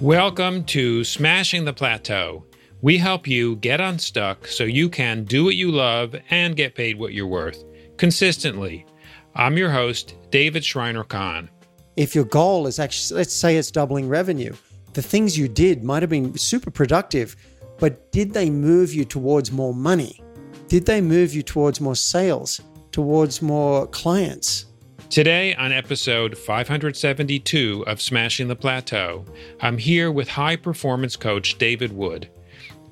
Welcome 0.00 0.62
to 0.66 1.02
Smashing 1.02 1.64
the 1.64 1.72
Plateau. 1.72 2.44
We 2.82 2.98
help 2.98 3.26
you 3.26 3.56
get 3.56 3.80
unstuck 3.80 4.46
so 4.46 4.62
you 4.62 4.88
can 4.88 5.24
do 5.24 5.44
what 5.44 5.56
you 5.56 5.72
love 5.72 6.14
and 6.30 6.54
get 6.54 6.76
paid 6.76 7.00
what 7.00 7.14
you're 7.14 7.26
worth 7.26 7.64
consistently. 7.96 8.86
I'm 9.34 9.56
your 9.56 9.70
host, 9.70 10.14
David 10.30 10.64
Shriner-Cahn. 10.64 11.50
If 11.96 12.14
your 12.14 12.26
goal 12.26 12.68
is 12.68 12.78
actually, 12.78 13.18
let's 13.18 13.32
say 13.32 13.56
it's 13.56 13.72
doubling 13.72 14.08
revenue, 14.08 14.54
the 14.92 15.02
things 15.02 15.36
you 15.36 15.48
did 15.48 15.82
might 15.82 16.04
have 16.04 16.10
been 16.10 16.38
super 16.38 16.70
productive, 16.70 17.34
but 17.80 18.12
did 18.12 18.32
they 18.32 18.50
move 18.50 18.94
you 18.94 19.04
towards 19.04 19.50
more 19.50 19.74
money? 19.74 20.22
Did 20.68 20.86
they 20.86 21.00
move 21.00 21.34
you 21.34 21.42
towards 21.42 21.80
more 21.80 21.96
sales, 21.96 22.60
towards 22.92 23.42
more 23.42 23.88
clients? 23.88 24.66
Today, 25.10 25.54
on 25.54 25.72
episode 25.72 26.36
572 26.36 27.82
of 27.86 28.02
Smashing 28.02 28.46
the 28.46 28.54
Plateau, 28.54 29.24
I'm 29.58 29.78
here 29.78 30.12
with 30.12 30.28
high 30.28 30.56
performance 30.56 31.16
coach 31.16 31.56
David 31.56 31.92
Wood. 31.92 32.28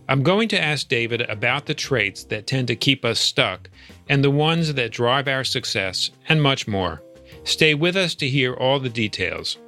I'm 0.08 0.22
going 0.22 0.48
to 0.48 0.60
ask 0.60 0.88
David 0.88 1.20
about 1.22 1.66
the 1.66 1.74
traits 1.74 2.24
that 2.24 2.46
tend 2.46 2.68
to 2.68 2.76
keep 2.76 3.04
us 3.04 3.20
stuck 3.20 3.68
and 4.08 4.24
the 4.24 4.30
ones 4.30 4.72
that 4.72 4.92
drive 4.92 5.28
our 5.28 5.44
success, 5.44 6.10
and 6.26 6.42
much 6.42 6.66
more. 6.66 7.02
Stay 7.44 7.74
with 7.74 7.96
us 7.96 8.14
to 8.14 8.28
hear 8.28 8.54
all 8.54 8.80
the 8.80 8.88
details. 8.88 9.58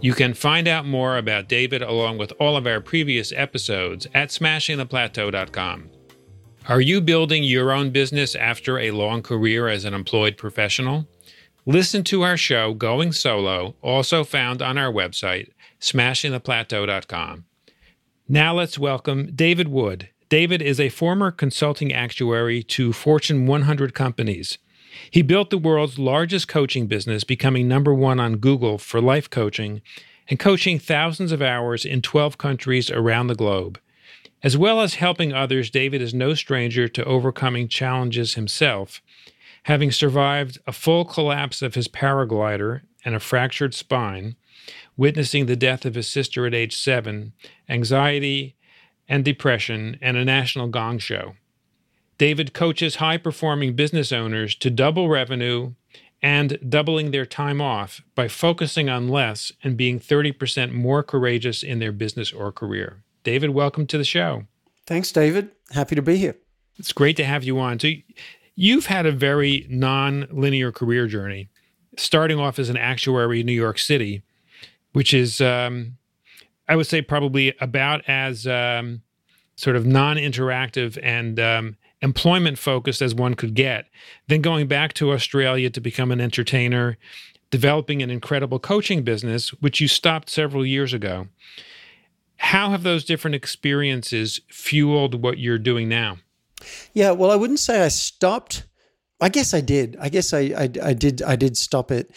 You 0.00 0.12
can 0.12 0.34
find 0.34 0.66
out 0.66 0.84
more 0.84 1.18
about 1.18 1.48
David 1.48 1.82
along 1.82 2.18
with 2.18 2.32
all 2.40 2.56
of 2.56 2.66
our 2.66 2.80
previous 2.80 3.30
episodes 3.30 4.08
at 4.12 4.30
smashingtheplateau.com. 4.30 5.88
Are 6.68 6.80
you 6.80 7.00
building 7.00 7.44
your 7.44 7.70
own 7.70 7.90
business 7.90 8.34
after 8.34 8.80
a 8.80 8.90
long 8.90 9.22
career 9.22 9.68
as 9.68 9.84
an 9.84 9.94
employed 9.94 10.36
professional? 10.36 11.06
Listen 11.64 12.02
to 12.02 12.22
our 12.22 12.36
show, 12.36 12.74
Going 12.74 13.12
Solo, 13.12 13.76
also 13.82 14.24
found 14.24 14.60
on 14.60 14.76
our 14.76 14.92
website, 14.92 15.50
smashingtheplateau.com. 15.80 17.44
Now 18.28 18.54
let's 18.54 18.80
welcome 18.80 19.30
David 19.32 19.68
Wood. 19.68 20.08
David 20.28 20.60
is 20.60 20.80
a 20.80 20.88
former 20.88 21.30
consulting 21.30 21.92
actuary 21.92 22.64
to 22.64 22.92
Fortune 22.92 23.46
100 23.46 23.94
companies. 23.94 24.58
He 25.08 25.22
built 25.22 25.50
the 25.50 25.58
world's 25.58 26.00
largest 26.00 26.48
coaching 26.48 26.88
business, 26.88 27.22
becoming 27.22 27.68
number 27.68 27.94
one 27.94 28.18
on 28.18 28.38
Google 28.38 28.76
for 28.76 29.00
life 29.00 29.30
coaching 29.30 29.82
and 30.28 30.40
coaching 30.40 30.80
thousands 30.80 31.30
of 31.30 31.40
hours 31.40 31.84
in 31.84 32.02
12 32.02 32.38
countries 32.38 32.90
around 32.90 33.28
the 33.28 33.36
globe. 33.36 33.78
As 34.42 34.58
well 34.58 34.80
as 34.80 34.94
helping 34.94 35.32
others, 35.32 35.70
David 35.70 36.02
is 36.02 36.12
no 36.12 36.34
stranger 36.34 36.88
to 36.88 37.04
overcoming 37.04 37.68
challenges 37.68 38.34
himself 38.34 39.00
having 39.64 39.92
survived 39.92 40.58
a 40.66 40.72
full 40.72 41.04
collapse 41.04 41.62
of 41.62 41.74
his 41.74 41.88
paraglider 41.88 42.82
and 43.04 43.14
a 43.14 43.20
fractured 43.20 43.74
spine, 43.74 44.36
witnessing 44.96 45.46
the 45.46 45.56
death 45.56 45.84
of 45.84 45.94
his 45.94 46.08
sister 46.08 46.46
at 46.46 46.54
age 46.54 46.76
seven, 46.76 47.32
anxiety 47.68 48.56
and 49.08 49.24
depression, 49.24 49.98
and 50.00 50.16
a 50.16 50.24
national 50.24 50.68
gong 50.68 50.98
show. 50.98 51.34
David 52.18 52.54
coaches 52.54 52.96
high 52.96 53.16
performing 53.16 53.74
business 53.74 54.12
owners 54.12 54.54
to 54.56 54.70
double 54.70 55.08
revenue 55.08 55.72
and 56.22 56.58
doubling 56.68 57.10
their 57.10 57.26
time 57.26 57.60
off 57.60 58.00
by 58.14 58.28
focusing 58.28 58.88
on 58.88 59.08
less 59.08 59.50
and 59.64 59.76
being 59.76 59.98
30% 59.98 60.72
more 60.72 61.02
courageous 61.02 61.64
in 61.64 61.80
their 61.80 61.90
business 61.90 62.32
or 62.32 62.52
career. 62.52 63.02
David, 63.24 63.50
welcome 63.50 63.86
to 63.88 63.98
the 63.98 64.04
show. 64.04 64.44
Thanks, 64.86 65.10
David. 65.10 65.50
Happy 65.72 65.96
to 65.96 66.02
be 66.02 66.16
here. 66.16 66.36
It's 66.78 66.92
great 66.92 67.16
to 67.16 67.24
have 67.24 67.44
you 67.44 67.58
on. 67.58 67.78
So, 67.80 67.88
You've 68.54 68.86
had 68.86 69.06
a 69.06 69.12
very 69.12 69.66
non-linear 69.70 70.72
career 70.72 71.06
journey, 71.06 71.48
starting 71.96 72.38
off 72.38 72.58
as 72.58 72.68
an 72.68 72.76
actuary 72.76 73.40
in 73.40 73.46
New 73.46 73.52
York 73.52 73.78
City, 73.78 74.22
which 74.92 75.14
is, 75.14 75.40
um, 75.40 75.96
I 76.68 76.76
would 76.76 76.86
say, 76.86 77.00
probably 77.00 77.54
about 77.60 78.02
as 78.08 78.46
um, 78.46 79.02
sort 79.56 79.76
of 79.76 79.86
non-interactive 79.86 80.98
and 81.02 81.40
um, 81.40 81.76
employment 82.02 82.58
focused 82.58 83.00
as 83.00 83.14
one 83.14 83.34
could 83.34 83.54
get. 83.54 83.86
Then 84.28 84.42
going 84.42 84.66
back 84.66 84.92
to 84.94 85.12
Australia 85.12 85.70
to 85.70 85.80
become 85.80 86.12
an 86.12 86.20
entertainer, 86.20 86.98
developing 87.50 88.02
an 88.02 88.10
incredible 88.10 88.58
coaching 88.58 89.02
business, 89.02 89.50
which 89.54 89.80
you 89.80 89.88
stopped 89.88 90.28
several 90.28 90.66
years 90.66 90.92
ago. 90.92 91.28
How 92.36 92.70
have 92.70 92.82
those 92.82 93.04
different 93.04 93.36
experiences 93.36 94.40
fueled 94.48 95.22
what 95.22 95.38
you're 95.38 95.58
doing 95.58 95.88
now? 95.88 96.18
Yeah, 96.92 97.12
well, 97.12 97.30
I 97.30 97.36
wouldn't 97.36 97.60
say 97.60 97.82
I 97.82 97.88
stopped. 97.88 98.64
I 99.20 99.28
guess 99.28 99.54
I 99.54 99.60
did. 99.60 99.96
I 100.00 100.08
guess 100.08 100.32
I, 100.32 100.40
I, 100.40 100.70
I 100.82 100.92
did. 100.94 101.22
I 101.22 101.36
did 101.36 101.56
stop 101.56 101.90
it. 101.90 102.14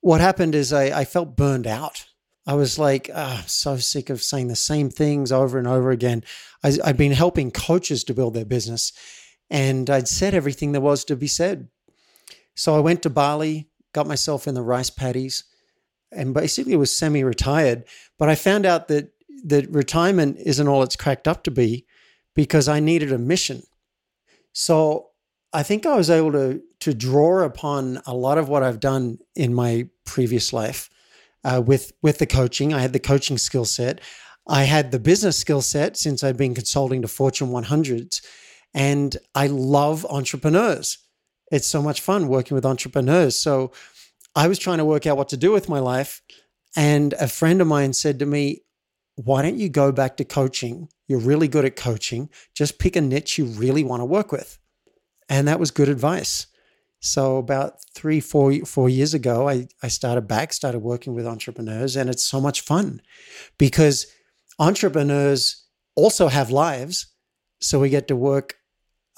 What 0.00 0.20
happened 0.20 0.54
is 0.54 0.72
I, 0.72 1.00
I 1.00 1.04
felt 1.04 1.36
burned 1.36 1.66
out. 1.66 2.06
I 2.46 2.54
was 2.54 2.78
like, 2.78 3.08
oh, 3.14 3.42
so 3.46 3.78
sick 3.78 4.10
of 4.10 4.22
saying 4.22 4.48
the 4.48 4.56
same 4.56 4.90
things 4.90 5.32
over 5.32 5.58
and 5.58 5.66
over 5.66 5.90
again. 5.90 6.22
I, 6.62 6.76
I'd 6.84 6.98
been 6.98 7.12
helping 7.12 7.50
coaches 7.50 8.04
to 8.04 8.14
build 8.14 8.34
their 8.34 8.44
business, 8.44 8.92
and 9.48 9.88
I'd 9.88 10.08
said 10.08 10.34
everything 10.34 10.72
there 10.72 10.82
was 10.82 11.04
to 11.06 11.16
be 11.16 11.26
said. 11.26 11.68
So 12.54 12.76
I 12.76 12.80
went 12.80 13.02
to 13.02 13.10
Bali, 13.10 13.70
got 13.94 14.06
myself 14.06 14.46
in 14.46 14.54
the 14.54 14.62
rice 14.62 14.90
paddies, 14.90 15.44
and 16.12 16.34
basically 16.34 16.76
was 16.76 16.94
semi-retired. 16.94 17.84
But 18.18 18.28
I 18.28 18.34
found 18.34 18.66
out 18.66 18.88
that 18.88 19.10
that 19.46 19.70
retirement 19.70 20.36
isn't 20.44 20.68
all 20.68 20.82
it's 20.82 20.96
cracked 20.96 21.26
up 21.26 21.44
to 21.44 21.50
be, 21.50 21.86
because 22.34 22.68
I 22.68 22.78
needed 22.80 23.10
a 23.10 23.18
mission. 23.18 23.62
So 24.54 25.08
I 25.52 25.62
think 25.62 25.84
I 25.84 25.96
was 25.96 26.08
able 26.08 26.32
to 26.32 26.62
to 26.80 26.94
draw 26.94 27.42
upon 27.44 28.00
a 28.06 28.14
lot 28.14 28.38
of 28.38 28.48
what 28.48 28.62
I've 28.62 28.80
done 28.80 29.18
in 29.34 29.52
my 29.54 29.88
previous 30.04 30.52
life 30.52 30.88
uh, 31.44 31.62
with 31.64 31.92
with 32.02 32.18
the 32.18 32.26
coaching. 32.26 32.72
I 32.72 32.80
had 32.80 32.92
the 32.92 32.98
coaching 32.98 33.36
skill 33.36 33.66
set. 33.66 34.00
I 34.46 34.64
had 34.64 34.90
the 34.90 34.98
business 34.98 35.36
skill 35.38 35.62
set 35.62 35.96
since 35.96 36.22
I'd 36.22 36.36
been 36.36 36.54
consulting 36.54 37.02
to 37.02 37.08
Fortune 37.08 37.48
100s, 37.48 38.22
and 38.74 39.16
I 39.34 39.46
love 39.46 40.04
entrepreneurs. 40.06 40.98
It's 41.50 41.66
so 41.66 41.80
much 41.80 42.00
fun 42.00 42.28
working 42.28 42.54
with 42.54 42.66
entrepreneurs. 42.66 43.38
So 43.38 43.72
I 44.36 44.48
was 44.48 44.58
trying 44.58 44.78
to 44.78 44.84
work 44.84 45.06
out 45.06 45.16
what 45.16 45.30
to 45.30 45.36
do 45.36 45.50
with 45.50 45.68
my 45.68 45.78
life, 45.78 46.20
and 46.76 47.12
a 47.14 47.28
friend 47.28 47.60
of 47.60 47.66
mine 47.66 47.92
said 47.92 48.18
to 48.18 48.26
me, 48.26 48.60
"Why 49.16 49.42
don't 49.42 49.58
you 49.58 49.68
go 49.68 49.92
back 49.92 50.16
to 50.18 50.24
coaching 50.24 50.88
you're 51.06 51.18
really 51.18 51.48
good 51.48 51.64
at 51.64 51.76
coaching. 51.76 52.30
Just 52.54 52.78
pick 52.78 52.96
a 52.96 53.00
niche 53.00 53.38
you 53.38 53.44
really 53.44 53.84
want 53.84 54.00
to 54.00 54.06
work 54.06 54.32
with. 54.32 54.58
And 55.28 55.48
that 55.48 55.60
was 55.60 55.70
good 55.70 55.88
advice. 55.88 56.46
So 57.00 57.36
about 57.36 57.84
three, 57.94 58.20
four, 58.20 58.54
four 58.64 58.88
years 58.88 59.12
ago, 59.12 59.48
I, 59.48 59.68
I 59.82 59.88
started 59.88 60.22
back, 60.22 60.52
started 60.54 60.78
working 60.78 61.14
with 61.14 61.26
entrepreneurs, 61.26 61.96
and 61.96 62.08
it's 62.08 62.24
so 62.24 62.40
much 62.40 62.62
fun 62.62 63.02
because 63.58 64.06
entrepreneurs 64.58 65.66
also 65.96 66.28
have 66.28 66.50
lives. 66.50 67.06
So 67.60 67.80
we 67.80 67.90
get 67.90 68.08
to 68.08 68.16
work 68.16 68.56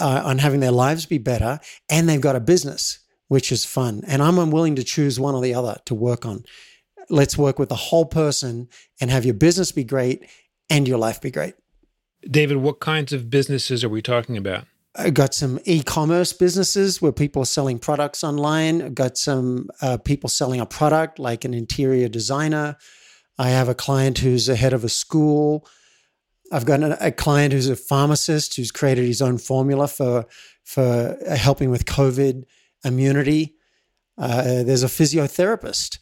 uh, 0.01 0.23
on 0.25 0.39
having 0.39 0.61
their 0.61 0.73
lives 0.73 1.07
be 1.07 1.19
better, 1.19 1.61
and 1.89 2.09
they've 2.09 2.21
got 2.21 2.37
a 2.37 2.41
business, 2.41 2.99
which 3.29 3.53
is 3.53 3.65
fun. 3.65 4.03
And 4.07 4.21
I'm 4.21 4.39
unwilling 4.39 4.77
to 4.77 4.85
choose 4.85 5.21
one 5.21 5.35
or 5.35 5.43
the 5.43 5.55
other 5.55 5.77
to 5.87 5.95
work 5.95 6.27
on. 6.27 6.45
Let's 7.09 7.39
work 7.39 7.59
with 7.59 7.69
the 7.69 7.77
whole 7.77 8.07
person 8.07 8.69
and 9.01 9.11
have 9.11 9.25
your 9.25 9.35
business 9.35 9.73
be 9.73 9.85
great 9.85 10.27
and 10.69 10.87
your 10.89 10.99
life 10.99 11.21
be 11.21 11.31
great. 11.31 11.55
David, 12.29 12.59
what 12.59 12.81
kinds 12.81 13.13
of 13.13 13.31
businesses 13.31 13.85
are 13.85 13.89
we 13.89 14.03
talking 14.03 14.37
about? 14.37 14.65
I've 14.99 15.15
got 15.15 15.35
some 15.35 15.59
e-commerce 15.65 16.33
businesses 16.33 17.03
where 17.03 17.13
people 17.13 17.43
are 17.43 17.47
selling 17.47 17.79
products 17.79 18.25
online. 18.25 18.81
I've 18.81 18.95
got 18.95 19.19
some 19.19 19.69
uh, 19.83 19.99
people 19.99 20.29
selling 20.29 20.61
a 20.61 20.67
product 20.67 21.19
like 21.19 21.45
an 21.45 21.53
interior 21.53 22.09
designer. 22.09 22.77
I 23.39 23.51
have 23.51 23.69
a 23.69 23.75
client 23.75 24.19
who's 24.19 24.47
the 24.47 24.57
head 24.57 24.73
of 24.73 24.85
a 24.85 24.89
school. 24.89 25.69
I've 26.51 26.65
got 26.65 26.83
a, 26.83 27.07
a 27.09 27.13
client 27.13 27.53
who's 27.53 27.69
a 27.69 27.77
pharmacist 27.77 28.57
who's 28.57 28.71
created 28.71 29.05
his 29.05 29.21
own 29.21 29.39
formula 29.39 29.89
for 29.89 30.27
for 30.65 31.19
uh, 31.29 31.37
helping 31.37 31.71
with 31.71 31.85
COVID 31.85 32.45
immunity. 32.85 33.55
Uh, 34.17 34.63
there's 34.63 34.83
a 34.83 34.89
physiotherapist 34.89 35.99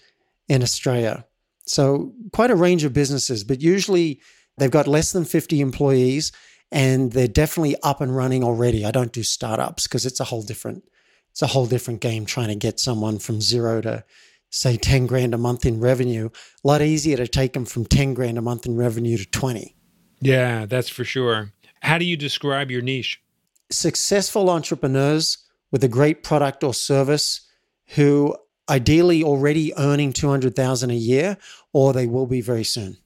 in 0.48 0.62
Australia. 0.62 1.24
So 1.66 2.12
quite 2.32 2.50
a 2.50 2.56
range 2.56 2.84
of 2.84 2.92
businesses, 2.92 3.44
but 3.44 3.60
usually 3.62 4.20
They've 4.56 4.70
got 4.70 4.86
less 4.86 5.12
than 5.12 5.24
50 5.24 5.60
employees 5.60 6.32
and 6.70 7.12
they're 7.12 7.28
definitely 7.28 7.76
up 7.82 8.00
and 8.00 8.14
running 8.14 8.44
already. 8.44 8.84
I 8.84 8.90
don't 8.90 9.12
do 9.12 9.22
startups 9.22 9.86
because 9.86 10.06
it's 10.06 10.20
a 10.20 10.24
whole 10.24 10.42
different 10.42 10.84
it's 11.30 11.42
a 11.42 11.48
whole 11.48 11.66
different 11.66 12.00
game 12.00 12.26
trying 12.26 12.48
to 12.48 12.54
get 12.54 12.78
someone 12.78 13.18
from 13.18 13.40
zero 13.40 13.80
to 13.80 14.04
say 14.50 14.76
10 14.76 15.08
grand 15.08 15.34
a 15.34 15.38
month 15.38 15.66
in 15.66 15.80
revenue. 15.80 16.28
A 16.62 16.66
lot 16.66 16.80
easier 16.80 17.16
to 17.16 17.26
take 17.26 17.54
them 17.54 17.64
from 17.64 17.84
10 17.84 18.14
grand 18.14 18.38
a 18.38 18.42
month 18.42 18.66
in 18.66 18.76
revenue 18.76 19.18
to 19.18 19.26
20. 19.28 19.74
Yeah, 20.20 20.66
that's 20.66 20.88
for 20.88 21.02
sure. 21.02 21.52
How 21.82 21.98
do 21.98 22.04
you 22.04 22.16
describe 22.16 22.70
your 22.70 22.82
niche? 22.82 23.20
Successful 23.68 24.48
entrepreneurs 24.48 25.38
with 25.72 25.82
a 25.82 25.88
great 25.88 26.22
product 26.22 26.62
or 26.62 26.72
service 26.72 27.48
who 27.96 28.36
ideally 28.68 29.22
already 29.22 29.72
earning 29.76 30.12
200,000 30.12 30.90
a 30.90 30.94
year 30.94 31.36
or 31.72 31.92
they 31.92 32.06
will 32.06 32.26
be 32.26 32.40
very 32.40 32.64
soon. 32.64 32.96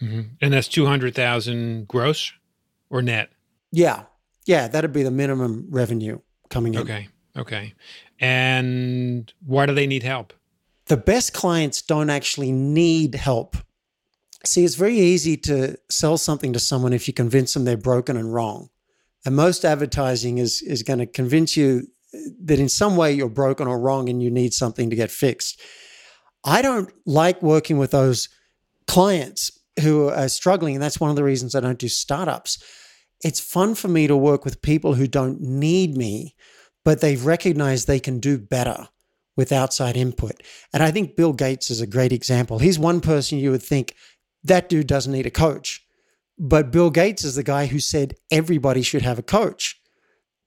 Mm-hmm. 0.00 0.20
And 0.40 0.52
that's 0.52 0.68
200,000 0.68 1.86
gross 1.86 2.32
or 2.88 3.02
net? 3.02 3.30
Yeah. 3.72 4.04
Yeah. 4.46 4.68
That'd 4.68 4.92
be 4.92 5.02
the 5.02 5.10
minimum 5.10 5.66
revenue 5.70 6.20
coming 6.48 6.74
in. 6.74 6.80
Okay. 6.80 7.08
Okay. 7.36 7.74
And 8.18 9.32
why 9.44 9.66
do 9.66 9.74
they 9.74 9.86
need 9.86 10.02
help? 10.02 10.32
The 10.86 10.96
best 10.96 11.32
clients 11.32 11.82
don't 11.82 12.10
actually 12.10 12.52
need 12.52 13.14
help. 13.14 13.56
See, 14.44 14.64
it's 14.64 14.74
very 14.74 14.98
easy 14.98 15.36
to 15.38 15.78
sell 15.90 16.18
something 16.18 16.52
to 16.52 16.58
someone 16.58 16.92
if 16.92 17.06
you 17.06 17.14
convince 17.14 17.54
them 17.54 17.64
they're 17.64 17.76
broken 17.76 18.16
and 18.16 18.32
wrong. 18.32 18.70
And 19.24 19.36
most 19.36 19.64
advertising 19.64 20.38
is 20.38 20.62
is 20.62 20.82
going 20.82 20.98
to 20.98 21.06
convince 21.06 21.56
you 21.56 21.88
that 22.12 22.58
in 22.58 22.68
some 22.68 22.96
way 22.96 23.12
you're 23.12 23.28
broken 23.28 23.68
or 23.68 23.78
wrong 23.78 24.08
and 24.08 24.22
you 24.22 24.30
need 24.30 24.52
something 24.52 24.90
to 24.90 24.96
get 24.96 25.10
fixed. 25.10 25.60
I 26.44 26.62
don't 26.62 26.90
like 27.06 27.42
working 27.42 27.78
with 27.78 27.90
those 27.90 28.28
clients 28.86 29.50
who 29.80 30.08
are 30.08 30.28
struggling. 30.28 30.74
And 30.74 30.82
that's 30.82 31.00
one 31.00 31.10
of 31.10 31.16
the 31.16 31.24
reasons 31.24 31.54
I 31.54 31.60
don't 31.60 31.78
do 31.78 31.88
startups. 31.88 32.62
It's 33.22 33.40
fun 33.40 33.74
for 33.74 33.88
me 33.88 34.06
to 34.06 34.16
work 34.16 34.44
with 34.44 34.62
people 34.62 34.94
who 34.94 35.06
don't 35.06 35.40
need 35.40 35.96
me, 35.96 36.34
but 36.84 37.00
they've 37.00 37.24
recognized 37.24 37.86
they 37.86 38.00
can 38.00 38.18
do 38.18 38.38
better 38.38 38.88
with 39.36 39.52
outside 39.52 39.96
input. 39.96 40.42
And 40.72 40.82
I 40.82 40.90
think 40.90 41.16
Bill 41.16 41.32
Gates 41.32 41.70
is 41.70 41.80
a 41.80 41.86
great 41.86 42.12
example. 42.12 42.58
He's 42.58 42.78
one 42.78 43.00
person 43.00 43.38
you 43.38 43.50
would 43.50 43.62
think 43.62 43.94
that 44.44 44.68
dude 44.68 44.86
doesn't 44.86 45.12
need 45.12 45.26
a 45.26 45.30
coach. 45.30 45.84
But 46.38 46.70
Bill 46.70 46.90
Gates 46.90 47.24
is 47.24 47.34
the 47.34 47.42
guy 47.42 47.66
who 47.66 47.78
said 47.78 48.14
everybody 48.30 48.82
should 48.82 49.02
have 49.02 49.18
a 49.18 49.22
coach 49.22 49.79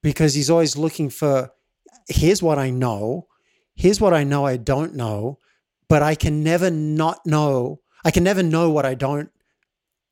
because 0.04 0.36
he's 0.36 0.52
always 0.52 0.78
looking 0.78 1.10
for 1.10 1.52
here's 2.08 2.44
what 2.44 2.60
I 2.60 2.70
know, 2.70 3.28
here's 3.74 4.00
what 4.00 4.14
I 4.14 4.24
know 4.24 4.46
I 4.46 4.58
don't 4.58 4.94
know, 4.94 5.40
but 5.90 6.04
I 6.04 6.14
can 6.14 6.44
never 6.44 6.70
not 6.70 7.26
know. 7.26 7.80
I 8.06 8.12
can 8.12 8.24
never 8.24 8.44
know 8.44 8.70
what 8.70 8.86
I 8.86 8.94
don't. 8.94 9.32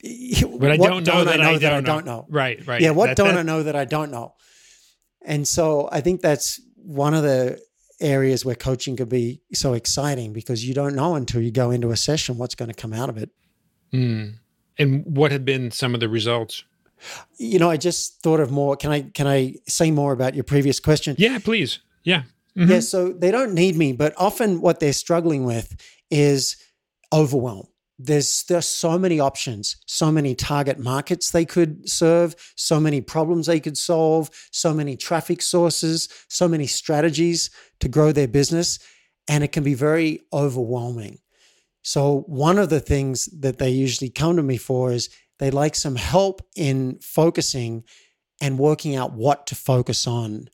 But 0.02 0.72
I 0.72 0.78
don't 0.78 1.06
know, 1.06 1.24
that, 1.26 1.40
I, 1.40 1.52
know 1.52 1.58
that 1.60 1.74
I 1.74 1.78
I 1.78 1.82
don't 1.82 2.06
know. 2.06 2.26
Right, 2.28 2.66
right. 2.66 2.82
Yeah, 2.82 2.90
what 2.92 3.08
That- 3.08 3.18
don't 3.18 3.36
that- 3.36 3.40
I 3.40 3.44
know 3.44 3.62
that 3.62 3.76
I 3.76 3.86
don't 3.86 4.10
know? 4.10 4.34
And 5.24 5.48
so 5.48 5.88
I 5.92 6.02
think 6.02 6.22
that's 6.22 6.60
one 6.76 7.14
of 7.14 7.22
the 7.22 7.62
areas 8.00 8.44
where 8.44 8.56
coaching 8.56 8.96
could 8.96 9.10
be 9.10 9.42
so 9.54 9.74
exciting 9.74 10.34
because 10.34 10.66
you 10.66 10.74
don't 10.74 10.96
know 10.96 11.14
until 11.14 11.40
you 11.42 11.52
go 11.52 11.70
into 11.70 11.92
a 11.92 11.98
session 11.98 12.40
what's 12.40 12.56
going 12.56 12.70
to 12.70 12.74
come 12.74 12.94
out 12.94 13.10
of 13.10 13.18
it. 13.18 13.30
Mm. 13.94 14.38
And 14.80 15.06
what 15.06 15.32
have 15.32 15.46
been 15.46 15.70
some 15.70 15.94
of 15.94 16.00
the 16.00 16.10
results? 16.10 16.64
You 17.38 17.60
know, 17.60 17.70
I 17.70 17.78
just 17.78 18.22
thought 18.22 18.40
of 18.40 18.52
more. 18.52 18.76
Can 18.76 18.92
I 18.92 19.02
can 19.02 19.28
I 19.28 19.56
say 19.68 19.92
more 19.92 20.14
about 20.14 20.36
your 20.36 20.44
previous 20.44 20.80
question? 20.80 21.16
Yeah, 21.18 21.40
please. 21.40 21.80
Yeah. 22.04 22.24
Mhm. 22.58 22.70
Yeah, 22.70 22.80
so 22.82 23.14
they 23.14 23.32
don't 23.32 23.54
need 23.54 23.78
me, 23.78 23.94
but 23.94 24.14
often 24.18 24.62
what 24.62 24.80
they're 24.80 24.94
struggling 24.94 25.46
with 25.46 25.76
is 26.10 26.58
overwhelm. 27.14 27.68
There's 27.98 28.44
there's 28.44 28.68
so 28.68 28.98
many 28.98 29.20
options, 29.20 29.78
so 29.86 30.12
many 30.12 30.36
target 30.36 30.80
markets 30.80 31.32
they 31.32 31.46
could 31.46 31.88
serve, 31.88 32.36
so 32.56 32.80
many 32.80 33.00
problems 33.00 33.46
they 33.46 33.60
could 33.60 33.78
solve, 33.78 34.30
so 34.52 34.74
many 34.74 34.98
traffic 34.98 35.42
sources, 35.42 36.10
so 36.28 36.48
many 36.48 36.68
strategies 36.68 37.52
to 37.80 37.88
grow 37.88 38.12
their 38.12 38.28
business, 38.28 38.80
and 39.28 39.44
it 39.44 39.52
can 39.52 39.64
be 39.64 39.76
very 39.76 40.22
overwhelming. 40.34 41.20
So 41.84 42.24
one 42.28 42.58
of 42.58 42.70
the 42.70 42.80
things 42.80 43.26
that 43.40 43.58
they 43.58 43.70
usually 43.70 44.10
come 44.10 44.36
to 44.36 44.44
me 44.44 44.58
for 44.58 44.92
is 44.92 45.10
they 45.42 45.50
like 45.50 45.76
some 45.76 45.96
help 45.96 46.48
in 46.56 47.00
focusing 47.02 47.84
and 48.40 48.60
working 48.60 48.96
out 48.96 49.14
what 49.14 49.48
to 49.48 49.56
focus 49.56 50.06
on 50.06 50.48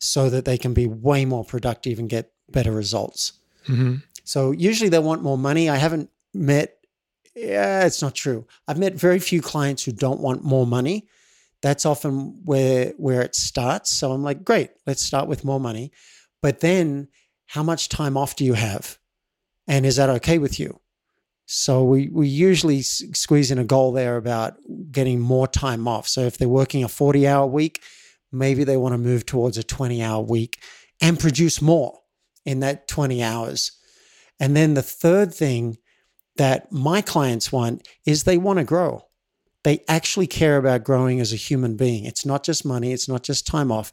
so 0.00 0.28
that 0.28 0.44
they 0.44 0.58
can 0.58 0.74
be 0.74 0.88
way 0.88 1.24
more 1.24 1.44
productive 1.44 2.00
and 2.00 2.10
get 2.10 2.32
better 2.50 2.72
results. 2.72 3.34
Mhm. 3.68 4.02
So 4.24 4.50
usually 4.50 4.90
they 4.90 4.98
want 4.98 5.22
more 5.22 5.38
money. 5.38 5.70
I 5.70 5.76
haven't 5.76 6.10
met, 6.34 6.76
yeah, 7.36 7.86
it's 7.86 8.02
not 8.02 8.16
true. 8.16 8.48
I've 8.66 8.80
met 8.80 8.94
very 8.94 9.20
few 9.20 9.40
clients 9.40 9.84
who 9.84 9.92
don't 9.92 10.20
want 10.20 10.42
more 10.42 10.66
money. 10.66 11.06
That's 11.62 11.86
often 11.86 12.44
where 12.44 12.94
where 12.96 13.22
it 13.22 13.36
starts. 13.36 13.92
So 13.92 14.10
I'm 14.10 14.24
like, 14.24 14.44
great, 14.44 14.70
let's 14.88 15.02
start 15.04 15.28
with 15.28 15.44
more 15.44 15.60
money. 15.60 15.92
But 16.42 16.58
then 16.60 17.08
how 17.46 17.62
much 17.62 17.88
time 17.88 18.16
off 18.16 18.34
do 18.34 18.44
you 18.44 18.54
have? 18.54 18.98
And 19.68 19.86
is 19.86 19.94
that 19.96 20.10
okay 20.10 20.38
with 20.38 20.58
you? 20.58 20.80
So 21.46 21.84
we 21.84 22.08
we 22.08 22.26
usually 22.26 22.82
squeeze 22.82 23.50
in 23.50 23.58
a 23.58 23.64
goal 23.64 23.92
there 23.92 24.16
about 24.16 24.54
getting 24.90 25.20
more 25.20 25.46
time 25.46 25.86
off. 25.86 26.08
So 26.08 26.22
if 26.22 26.38
they're 26.38 26.48
working 26.48 26.82
a 26.82 26.88
40 26.88 27.26
hour 27.26 27.46
week, 27.46 27.82
maybe 28.32 28.64
they 28.64 28.76
want 28.76 28.94
to 28.94 28.98
move 28.98 29.24
towards 29.24 29.56
a 29.56 29.62
20 29.62 30.02
hour 30.02 30.22
week 30.22 30.60
and 31.00 31.18
produce 31.18 31.62
more 31.62 32.00
in 32.44 32.60
that 32.60 32.88
20 32.88 33.22
hours. 33.22 33.72
And 34.40 34.56
then 34.56 34.74
the 34.74 34.82
third 34.82 35.32
thing 35.32 35.78
that 36.36 36.70
my 36.70 37.00
clients 37.00 37.50
want 37.52 37.86
is 38.04 38.24
they 38.24 38.38
want 38.38 38.58
to 38.58 38.64
grow. 38.64 39.06
They 39.64 39.82
actually 39.88 40.26
care 40.26 40.58
about 40.58 40.84
growing 40.84 41.20
as 41.20 41.32
a 41.32 41.36
human 41.36 41.76
being. 41.76 42.04
It's 42.04 42.26
not 42.26 42.44
just 42.44 42.64
money, 42.64 42.92
it's 42.92 43.08
not 43.08 43.22
just 43.22 43.46
time 43.46 43.72
off. 43.72 43.90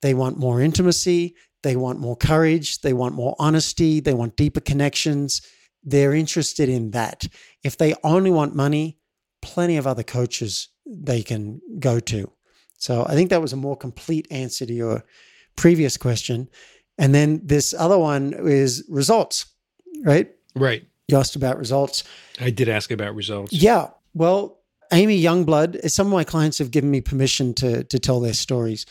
They 0.00 0.14
want 0.14 0.38
more 0.38 0.60
intimacy, 0.60 1.36
they 1.62 1.76
want 1.76 2.00
more 2.00 2.16
courage, 2.16 2.80
they 2.80 2.92
want 2.92 3.14
more 3.14 3.36
honesty, 3.38 4.00
they 4.00 4.14
want 4.14 4.36
deeper 4.36 4.60
connections. 4.60 5.42
They're 5.84 6.14
interested 6.14 6.68
in 6.68 6.92
that. 6.92 7.26
If 7.62 7.76
they 7.76 7.94
only 8.04 8.30
want 8.30 8.54
money, 8.54 8.98
plenty 9.40 9.76
of 9.76 9.86
other 9.86 10.02
coaches 10.02 10.68
they 10.86 11.22
can 11.22 11.60
go 11.78 12.00
to. 12.00 12.30
So 12.78 13.04
I 13.06 13.14
think 13.14 13.30
that 13.30 13.42
was 13.42 13.52
a 13.52 13.56
more 13.56 13.76
complete 13.76 14.26
answer 14.30 14.66
to 14.66 14.72
your 14.72 15.04
previous 15.56 15.96
question. 15.96 16.48
And 16.98 17.14
then 17.14 17.40
this 17.44 17.74
other 17.76 17.98
one 17.98 18.34
is 18.34 18.84
results, 18.88 19.46
right? 20.04 20.30
Right. 20.54 20.84
You 21.08 21.16
asked 21.16 21.36
about 21.36 21.58
results. 21.58 22.04
I 22.40 22.50
did 22.50 22.68
ask 22.68 22.90
about 22.90 23.14
results. 23.14 23.52
Yeah. 23.52 23.88
Well, 24.14 24.58
Amy 24.92 25.20
Youngblood, 25.22 25.90
some 25.90 26.06
of 26.06 26.12
my 26.12 26.24
clients 26.24 26.58
have 26.58 26.70
given 26.70 26.90
me 26.90 27.00
permission 27.00 27.54
to 27.54 27.84
to 27.84 27.98
tell 27.98 28.20
their 28.20 28.34
stories 28.34 28.84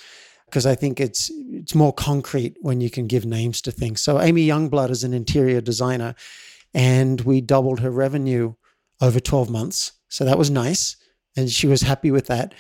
because 0.46 0.66
I 0.66 0.76
think 0.76 1.00
it's 1.00 1.32
it's 1.52 1.76
more 1.76 1.94
concrete 1.94 2.58
when 2.62 2.82
you 2.82 2.90
can 2.90 3.08
give 3.08 3.26
names 3.26 3.62
to 3.62 3.72
things. 3.72 4.02
So 4.02 4.20
Amy 4.20 4.46
Youngblood 4.46 4.90
is 4.90 5.04
an 5.04 5.14
interior 5.14 5.62
designer 5.62 6.16
and 6.74 7.22
we 7.22 7.42
doubled 7.42 7.80
her 7.80 7.92
revenue 7.92 8.54
over 9.02 9.20
12 9.20 9.50
months. 9.50 9.94
So 10.10 10.26
that 10.26 10.38
was 10.38 10.50
nice 10.50 10.96
and 11.36 11.50
she 11.50 11.68
was 11.68 11.82
happy 11.82 12.12
with 12.12 12.28
that. 12.28 12.54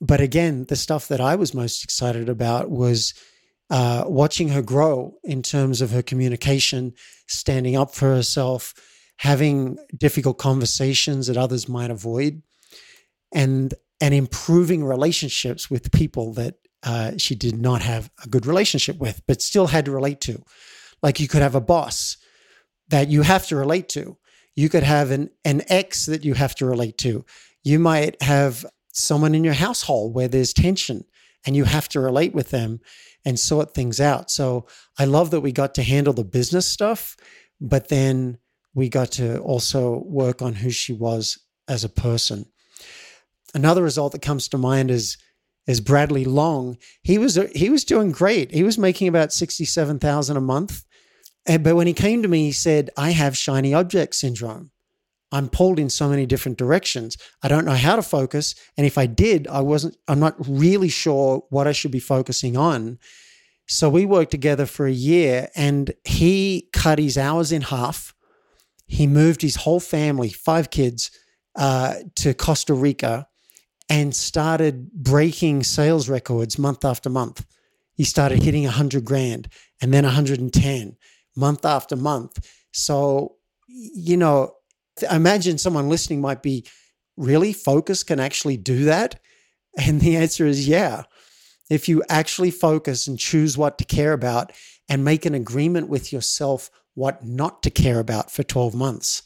But 0.00 0.20
again, 0.20 0.66
the 0.68 0.76
stuff 0.76 1.08
that 1.08 1.20
I 1.20 1.36
was 1.36 1.54
most 1.54 1.84
excited 1.84 2.28
about 2.28 2.70
was 2.70 3.14
uh, 3.70 4.04
watching 4.06 4.48
her 4.48 4.62
grow 4.62 5.14
in 5.24 5.42
terms 5.42 5.80
of 5.80 5.90
her 5.90 6.02
communication, 6.02 6.92
standing 7.26 7.76
up 7.76 7.94
for 7.94 8.14
herself, 8.14 8.74
having 9.18 9.78
difficult 9.96 10.38
conversations 10.38 11.26
that 11.26 11.36
others 11.36 11.68
might 11.68 11.90
avoid, 11.90 12.42
and 13.32 13.74
and 14.00 14.12
improving 14.12 14.84
relationships 14.84 15.70
with 15.70 15.90
people 15.90 16.34
that 16.34 16.56
uh, 16.82 17.12
she 17.16 17.34
did 17.34 17.56
not 17.58 17.80
have 17.80 18.10
a 18.22 18.28
good 18.28 18.44
relationship 18.44 18.98
with, 18.98 19.22
but 19.26 19.40
still 19.40 19.66
had 19.66 19.86
to 19.86 19.90
relate 19.90 20.20
to. 20.20 20.42
Like 21.02 21.18
you 21.18 21.26
could 21.26 21.40
have 21.42 21.54
a 21.54 21.60
boss 21.60 22.18
that 22.88 23.08
you 23.08 23.22
have 23.22 23.46
to 23.48 23.56
relate 23.56 23.88
to. 23.90 24.16
You 24.54 24.68
could 24.68 24.82
have 24.82 25.10
an 25.10 25.30
an 25.44 25.62
ex 25.68 26.06
that 26.06 26.24
you 26.24 26.34
have 26.34 26.54
to 26.56 26.66
relate 26.66 26.98
to. 26.98 27.24
You 27.64 27.78
might 27.78 28.20
have 28.22 28.64
someone 28.92 29.34
in 29.34 29.44
your 29.44 29.54
household 29.54 30.14
where 30.14 30.28
there's 30.28 30.52
tension 30.52 31.04
and 31.44 31.54
you 31.54 31.64
have 31.64 31.88
to 31.90 32.00
relate 32.00 32.34
with 32.34 32.50
them 32.50 32.80
and 33.24 33.38
sort 33.38 33.74
things 33.74 34.00
out. 34.00 34.30
So 34.30 34.66
I 34.98 35.04
love 35.04 35.30
that 35.30 35.40
we 35.40 35.52
got 35.52 35.74
to 35.74 35.82
handle 35.82 36.12
the 36.12 36.24
business 36.24 36.66
stuff, 36.66 37.16
but 37.60 37.88
then 37.88 38.38
we 38.74 38.88
got 38.88 39.10
to 39.12 39.38
also 39.38 40.02
work 40.06 40.42
on 40.42 40.54
who 40.54 40.70
she 40.70 40.92
was 40.92 41.38
as 41.68 41.84
a 41.84 41.88
person. 41.88 42.46
Another 43.54 43.82
result 43.82 44.12
that 44.12 44.22
comes 44.22 44.48
to 44.48 44.58
mind 44.58 44.90
is 44.90 45.16
is 45.66 45.80
Bradley 45.80 46.24
Long. 46.24 46.78
He 47.02 47.18
was 47.18 47.34
he 47.54 47.70
was 47.70 47.84
doing 47.84 48.12
great. 48.12 48.52
He 48.52 48.62
was 48.62 48.78
making 48.78 49.08
about 49.08 49.32
sixty 49.32 49.64
seven 49.64 49.98
thousand 49.98 50.36
a 50.36 50.40
month, 50.40 50.84
and, 51.46 51.62
but 51.62 51.76
when 51.76 51.86
he 51.86 51.92
came 51.92 52.22
to 52.22 52.28
me, 52.28 52.44
he 52.44 52.52
said, 52.52 52.90
"I 52.96 53.10
have 53.10 53.36
shiny 53.36 53.74
object 53.74 54.14
syndrome. 54.14 54.70
I'm 55.32 55.48
pulled 55.48 55.78
in 55.78 55.90
so 55.90 56.08
many 56.08 56.24
different 56.24 56.58
directions. 56.58 57.16
I 57.42 57.48
don't 57.48 57.64
know 57.64 57.72
how 57.72 57.96
to 57.96 58.02
focus, 58.02 58.54
and 58.76 58.86
if 58.86 58.96
I 58.96 59.06
did, 59.06 59.46
I 59.48 59.60
wasn't. 59.60 59.96
I'm 60.08 60.20
not 60.20 60.36
really 60.46 60.88
sure 60.88 61.44
what 61.50 61.66
I 61.66 61.72
should 61.72 61.90
be 61.90 62.00
focusing 62.00 62.56
on." 62.56 62.98
So 63.68 63.88
we 63.88 64.06
worked 64.06 64.30
together 64.30 64.66
for 64.66 64.86
a 64.86 64.92
year, 64.92 65.48
and 65.56 65.92
he 66.04 66.68
cut 66.72 66.98
his 66.98 67.18
hours 67.18 67.50
in 67.52 67.62
half. 67.62 68.14
He 68.86 69.06
moved 69.06 69.42
his 69.42 69.56
whole 69.56 69.80
family, 69.80 70.30
five 70.30 70.70
kids, 70.70 71.10
uh, 71.56 71.94
to 72.16 72.34
Costa 72.34 72.74
Rica 72.74 73.26
and 73.88 74.14
started 74.14 74.92
breaking 74.92 75.62
sales 75.62 76.08
records 76.08 76.58
month 76.58 76.84
after 76.84 77.08
month. 77.08 77.46
He 77.94 78.04
started 78.04 78.42
hitting 78.42 78.64
100 78.64 79.04
grand 79.04 79.48
and 79.80 79.92
then 79.92 80.04
110 80.04 80.96
month 81.36 81.64
after 81.64 81.96
month. 81.96 82.38
So, 82.72 83.36
you 83.68 84.16
know, 84.16 84.54
imagine 85.10 85.58
someone 85.58 85.88
listening 85.88 86.20
might 86.20 86.42
be 86.42 86.66
really 87.16 87.52
focus 87.52 88.02
can 88.02 88.20
actually 88.20 88.56
do 88.56 88.84
that. 88.84 89.20
And 89.78 90.00
the 90.00 90.16
answer 90.16 90.46
is 90.46 90.66
yeah. 90.66 91.02
If 91.68 91.88
you 91.88 92.02
actually 92.08 92.50
focus 92.50 93.06
and 93.06 93.18
choose 93.18 93.58
what 93.58 93.76
to 93.78 93.84
care 93.84 94.12
about 94.12 94.52
and 94.88 95.04
make 95.04 95.26
an 95.26 95.34
agreement 95.34 95.88
with 95.88 96.12
yourself 96.12 96.70
what 96.94 97.24
not 97.24 97.62
to 97.64 97.70
care 97.70 97.98
about 97.98 98.30
for 98.30 98.42
12 98.42 98.74
months, 98.74 99.22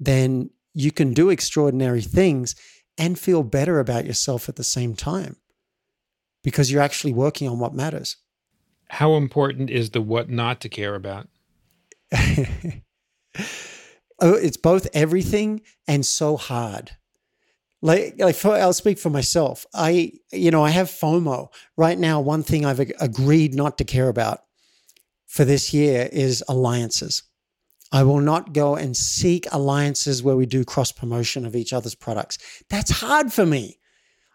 then 0.00 0.50
you 0.72 0.90
can 0.90 1.12
do 1.12 1.30
extraordinary 1.30 2.00
things 2.00 2.54
and 2.96 3.18
feel 3.18 3.42
better 3.42 3.78
about 3.78 4.06
yourself 4.06 4.48
at 4.48 4.56
the 4.56 4.64
same 4.64 4.94
time 4.94 5.36
because 6.42 6.70
you're 6.70 6.82
actually 6.82 7.12
working 7.12 7.48
on 7.48 7.58
what 7.58 7.74
matters. 7.74 8.16
How 8.88 9.14
important 9.14 9.70
is 9.70 9.90
the 9.90 10.00
what 10.00 10.30
not 10.30 10.60
to 10.60 10.68
care 10.68 10.94
about? 10.94 11.28
oh, 14.20 14.34
it's 14.34 14.56
both 14.56 14.86
everything 14.94 15.62
and 15.86 16.04
so 16.04 16.36
hard. 16.36 16.92
Like, 17.82 18.14
like 18.18 18.34
for, 18.34 18.54
I'll 18.54 18.72
speak 18.72 18.98
for 18.98 19.10
myself. 19.10 19.66
I, 19.74 20.12
you 20.32 20.50
know, 20.50 20.64
I 20.64 20.70
have 20.70 20.88
FOMO 20.88 21.48
right 21.76 21.98
now. 21.98 22.20
One 22.20 22.42
thing 22.42 22.64
I've 22.64 22.80
agreed 22.80 23.54
not 23.54 23.76
to 23.78 23.84
care 23.84 24.08
about 24.08 24.40
for 25.26 25.44
this 25.44 25.74
year 25.74 26.08
is 26.10 26.42
alliances. 26.48 27.24
I 27.92 28.02
will 28.02 28.20
not 28.20 28.52
go 28.52 28.74
and 28.74 28.96
seek 28.96 29.46
alliances 29.52 30.22
where 30.22 30.34
we 30.34 30.46
do 30.46 30.64
cross 30.64 30.92
promotion 30.92 31.44
of 31.44 31.54
each 31.54 31.72
other's 31.72 31.94
products. 31.94 32.38
That's 32.70 32.90
hard 32.90 33.32
for 33.32 33.44
me. 33.44 33.78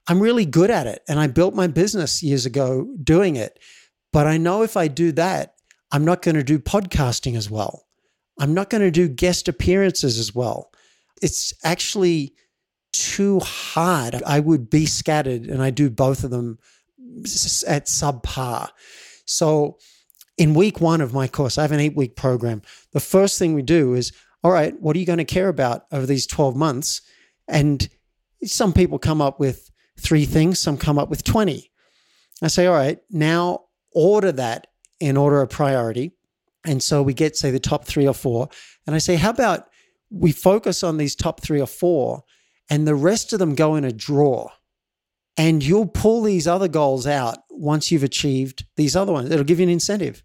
I'm 0.07 0.21
really 0.21 0.45
good 0.45 0.71
at 0.71 0.87
it. 0.87 1.03
And 1.07 1.19
I 1.19 1.27
built 1.27 1.53
my 1.53 1.67
business 1.67 2.23
years 2.23 2.45
ago 2.45 2.87
doing 3.03 3.35
it. 3.35 3.59
But 4.13 4.27
I 4.27 4.37
know 4.37 4.63
if 4.63 4.77
I 4.77 4.87
do 4.87 5.11
that, 5.13 5.55
I'm 5.91 6.05
not 6.05 6.21
going 6.21 6.35
to 6.35 6.43
do 6.43 6.59
podcasting 6.59 7.35
as 7.35 7.49
well. 7.49 7.85
I'm 8.39 8.53
not 8.53 8.69
going 8.69 8.81
to 8.81 8.91
do 8.91 9.07
guest 9.07 9.47
appearances 9.47 10.17
as 10.17 10.33
well. 10.33 10.71
It's 11.21 11.53
actually 11.63 12.33
too 12.93 13.39
hard. 13.39 14.21
I 14.25 14.39
would 14.39 14.69
be 14.69 14.85
scattered 14.85 15.45
and 15.45 15.61
I 15.61 15.69
do 15.69 15.89
both 15.89 16.23
of 16.23 16.31
them 16.31 16.59
at 17.67 17.85
subpar. 17.85 18.69
So 19.25 19.77
in 20.37 20.53
week 20.53 20.79
one 20.79 21.01
of 21.01 21.13
my 21.13 21.27
course, 21.27 21.57
I 21.57 21.63
have 21.63 21.71
an 21.71 21.79
eight 21.79 21.95
week 21.95 22.15
program. 22.15 22.61
The 22.93 22.99
first 22.99 23.37
thing 23.37 23.53
we 23.53 23.61
do 23.61 23.93
is, 23.93 24.13
all 24.43 24.51
right, 24.51 24.73
what 24.79 24.95
are 24.95 24.99
you 24.99 25.05
going 25.05 25.17
to 25.17 25.25
care 25.25 25.49
about 25.49 25.85
over 25.91 26.05
these 26.05 26.25
12 26.25 26.55
months? 26.55 27.01
And 27.47 27.89
some 28.43 28.71
people 28.71 28.99
come 28.99 29.21
up 29.21 29.39
with 29.39 29.69
three 29.99 30.25
things, 30.25 30.59
some 30.59 30.77
come 30.77 30.97
up 30.97 31.09
with 31.09 31.25
20. 31.25 31.69
I 32.41 32.47
say, 32.47 32.67
all 32.67 32.75
right, 32.75 32.99
now 33.09 33.65
order 33.91 34.31
that 34.31 34.67
in 34.99 35.17
order 35.17 35.41
of 35.41 35.49
priority. 35.49 36.11
And 36.65 36.83
so 36.83 37.01
we 37.01 37.13
get, 37.13 37.37
say, 37.37 37.51
the 37.51 37.59
top 37.59 37.85
three 37.85 38.07
or 38.07 38.13
four. 38.13 38.49
And 38.85 38.95
I 38.95 38.99
say, 38.99 39.15
how 39.15 39.29
about 39.29 39.69
we 40.09 40.31
focus 40.31 40.83
on 40.83 40.97
these 40.97 41.15
top 41.15 41.41
three 41.41 41.61
or 41.61 41.67
four 41.67 42.23
and 42.69 42.87
the 42.87 42.95
rest 42.95 43.33
of 43.33 43.39
them 43.39 43.55
go 43.55 43.75
in 43.75 43.83
a 43.83 43.91
drawer. 43.91 44.51
And 45.37 45.63
you'll 45.63 45.87
pull 45.87 46.21
these 46.21 46.47
other 46.47 46.67
goals 46.67 47.07
out 47.07 47.37
once 47.49 47.91
you've 47.91 48.03
achieved 48.03 48.65
these 48.75 48.95
other 48.95 49.13
ones. 49.13 49.31
It'll 49.31 49.45
give 49.45 49.59
you 49.59 49.63
an 49.63 49.69
incentive. 49.69 50.23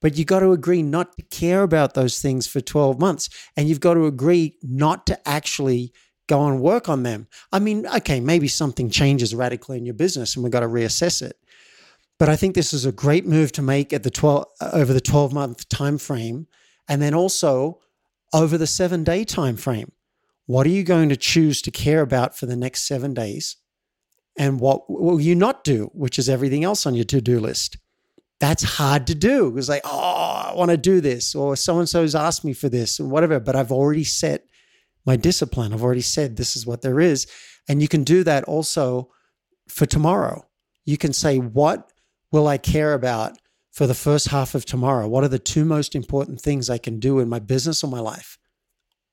But 0.00 0.16
you've 0.16 0.26
got 0.26 0.40
to 0.40 0.52
agree 0.52 0.82
not 0.82 1.16
to 1.16 1.22
care 1.24 1.62
about 1.62 1.94
those 1.94 2.20
things 2.20 2.46
for 2.46 2.60
12 2.60 2.98
months. 2.98 3.28
And 3.56 3.68
you've 3.68 3.80
got 3.80 3.94
to 3.94 4.06
agree 4.06 4.56
not 4.62 5.06
to 5.06 5.28
actually 5.28 5.92
go 6.28 6.46
and 6.46 6.60
work 6.60 6.88
on 6.88 7.02
them. 7.02 7.28
I 7.52 7.58
mean, 7.58 7.86
okay, 7.86 8.20
maybe 8.20 8.48
something 8.48 8.90
changes 8.90 9.34
radically 9.34 9.78
in 9.78 9.86
your 9.86 9.94
business 9.94 10.34
and 10.34 10.42
we've 10.42 10.52
got 10.52 10.60
to 10.60 10.68
reassess 10.68 11.22
it. 11.22 11.36
But 12.18 12.28
I 12.28 12.36
think 12.36 12.54
this 12.54 12.72
is 12.72 12.86
a 12.86 12.92
great 12.92 13.26
move 13.26 13.52
to 13.52 13.62
make 13.62 13.92
at 13.92 14.02
the 14.02 14.10
12 14.10 14.46
uh, 14.60 14.70
over 14.72 14.92
the 14.92 15.00
12 15.00 15.32
month 15.32 15.68
time 15.68 15.98
frame 15.98 16.46
and 16.88 17.02
then 17.02 17.14
also 17.14 17.80
over 18.32 18.56
the 18.56 18.66
7 18.66 19.04
day 19.04 19.24
time 19.24 19.56
frame. 19.56 19.92
What 20.46 20.66
are 20.66 20.70
you 20.70 20.84
going 20.84 21.08
to 21.08 21.16
choose 21.16 21.60
to 21.62 21.70
care 21.70 22.00
about 22.00 22.38
for 22.38 22.46
the 22.46 22.56
next 22.56 22.86
seven 22.86 23.14
days? 23.14 23.56
And 24.38 24.60
what 24.60 24.88
will 24.88 25.20
you 25.20 25.34
not 25.34 25.64
do, 25.64 25.90
which 25.92 26.18
is 26.18 26.28
everything 26.28 26.62
else 26.62 26.86
on 26.86 26.94
your 26.94 27.04
to 27.06 27.20
do 27.20 27.40
list? 27.40 27.78
That's 28.38 28.62
hard 28.62 29.06
to 29.08 29.14
do. 29.14 29.56
It's 29.56 29.68
like, 29.68 29.82
oh, 29.84 30.50
I 30.50 30.52
want 30.54 30.70
to 30.70 30.76
do 30.76 31.00
this, 31.00 31.34
or 31.34 31.56
so 31.56 31.78
and 31.78 31.88
so's 31.88 32.14
asked 32.14 32.44
me 32.44 32.52
for 32.52 32.68
this, 32.68 33.00
and 33.00 33.10
whatever. 33.10 33.40
But 33.40 33.56
I've 33.56 33.72
already 33.72 34.04
set 34.04 34.44
my 35.06 35.16
discipline. 35.16 35.72
I've 35.72 35.82
already 35.82 36.02
said 36.02 36.36
this 36.36 36.54
is 36.54 36.66
what 36.66 36.82
there 36.82 37.00
is. 37.00 37.26
And 37.68 37.80
you 37.80 37.88
can 37.88 38.04
do 38.04 38.22
that 38.24 38.44
also 38.44 39.10
for 39.68 39.86
tomorrow. 39.86 40.46
You 40.84 40.98
can 40.98 41.12
say, 41.12 41.38
what 41.38 41.90
will 42.32 42.48
I 42.48 42.58
care 42.58 42.94
about 42.94 43.38
for 43.72 43.86
the 43.86 43.94
first 43.94 44.28
half 44.28 44.54
of 44.54 44.64
tomorrow? 44.64 45.06
What 45.08 45.24
are 45.24 45.28
the 45.28 45.38
two 45.38 45.64
most 45.64 45.94
important 45.94 46.40
things 46.40 46.70
I 46.70 46.78
can 46.78 46.98
do 46.98 47.18
in 47.18 47.28
my 47.28 47.38
business 47.38 47.84
or 47.84 47.90
my 47.90 48.00
life? 48.00 48.38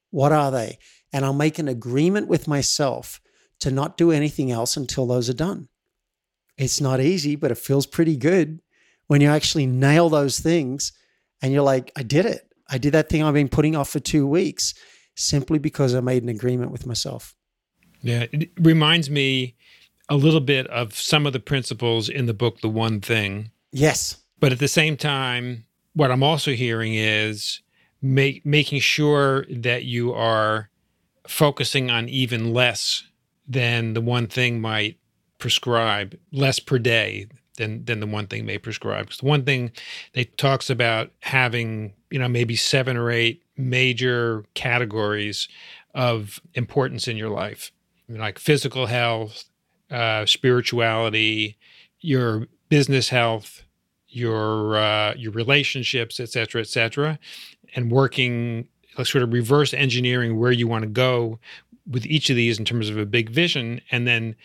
What 0.10 0.32
are 0.32 0.52
they? 0.52 0.78
and 1.14 1.24
I'll 1.24 1.34
make 1.34 1.60
an 1.60 1.68
agreement 1.68 2.28
with 2.28 2.48
myself 2.48 3.22
to 3.60 3.70
not 3.72 3.96
do 3.96 4.12
anything 4.12 4.52
else 4.52 4.76
until 4.76 5.06
those 5.06 5.30
are 5.30 5.36
done. 5.36 5.70
It's 6.58 6.82
not 6.82 7.00
easy, 7.00 7.36
but 7.36 7.52
it 7.52 7.58
feels 7.58 7.86
pretty 7.86 8.18
good 8.18 8.60
when 9.08 9.22
you 9.22 9.30
actually 9.30 9.68
nail 9.68 10.10
those 10.10 10.40
things 10.40 10.92
and 11.42 11.54
you're 11.54 11.62
like, 11.62 11.92
I 11.96 12.04
did 12.04 12.26
it. 12.26 12.42
I 12.68 12.80
did 12.80 12.94
that 12.94 13.10
thing 13.10 13.22
I've 13.22 13.34
been 13.34 13.50
putting 13.50 13.76
off 13.76 13.90
for 13.90 14.00
two 14.00 14.26
weeks 14.26 14.74
simply 15.16 15.60
because 15.60 15.94
I 15.94 16.02
made 16.02 16.24
an 16.24 16.30
agreement 16.30 16.72
with 16.72 16.88
myself. 16.88 17.36
Yeah, 18.02 18.26
it 18.32 18.50
reminds 18.60 19.10
me 19.10 19.56
a 20.14 20.16
little 20.16 20.42
bit 20.42 20.68
of 20.68 20.94
some 20.94 21.26
of 21.26 21.34
the 21.34 21.40
principles 21.40 22.08
in 22.08 22.28
the 22.28 22.36
book, 22.36 22.62
The 22.62 22.70
One 22.70 23.02
Thing. 23.02 23.50
Yes. 23.72 24.18
But 24.40 24.52
at 24.52 24.60
the 24.60 24.68
same 24.68 24.96
time, 24.96 25.66
what 25.94 26.12
I'm 26.12 26.22
also 26.22 26.52
hearing 26.52 26.94
is 26.94 27.62
make, 28.00 28.46
making 28.46 28.82
sure 28.82 29.44
that 29.50 29.86
you 29.86 30.14
are 30.14 30.70
focusing 31.28 31.90
on 31.90 32.10
even 32.10 32.54
less 32.54 33.04
than 33.48 33.96
the 33.96 34.02
one 34.02 34.28
thing 34.28 34.62
might 34.62 35.00
prescribe, 35.40 36.16
less 36.32 36.60
per 36.60 36.78
day 36.78 37.26
than 37.58 37.84
than 37.86 38.00
the 38.00 38.06
one 38.06 38.28
thing 38.28 38.46
may 38.46 38.60
prescribe. 38.60 39.06
Because 39.06 39.20
the 39.20 39.26
one 39.26 39.44
thing 39.44 39.72
they 40.14 40.26
talks 40.26 40.70
about 40.70 41.10
having, 41.22 41.92
you 42.12 42.20
know, 42.20 42.30
maybe 42.30 42.56
seven 42.56 42.98
or 42.98 43.10
eight 43.10 43.42
major 43.58 44.46
categories 44.54 45.48
of 45.96 46.40
importance 46.54 47.08
in 47.08 47.18
your 47.18 47.30
life, 47.30 47.72
like 48.08 48.38
physical 48.38 48.86
health, 48.86 49.46
uh, 49.92 50.26
spirituality, 50.26 51.58
your 52.00 52.48
business 52.70 53.10
health, 53.10 53.64
your 54.10 54.76
uh, 54.78 55.14
your 55.16 55.32
relationships, 55.32 56.20
et 56.20 56.30
cetera, 56.30 56.62
et 56.62 56.68
cetera, 56.68 57.20
and 57.76 57.92
working 57.92 58.68
like 58.98 59.08
sort 59.08 59.24
of 59.24 59.34
reverse 59.34 59.74
engineering 59.74 60.40
where 60.40 60.52
you 60.52 60.68
want 60.68 60.84
to 60.84 60.90
go 60.90 61.40
with 61.90 62.06
each 62.06 62.30
of 62.30 62.36
these 62.36 62.60
in 62.60 62.66
terms 62.66 62.90
of 62.90 62.98
a 62.98 63.06
big 63.06 63.30
vision 63.30 63.82
and 63.92 64.08
then 64.08 64.36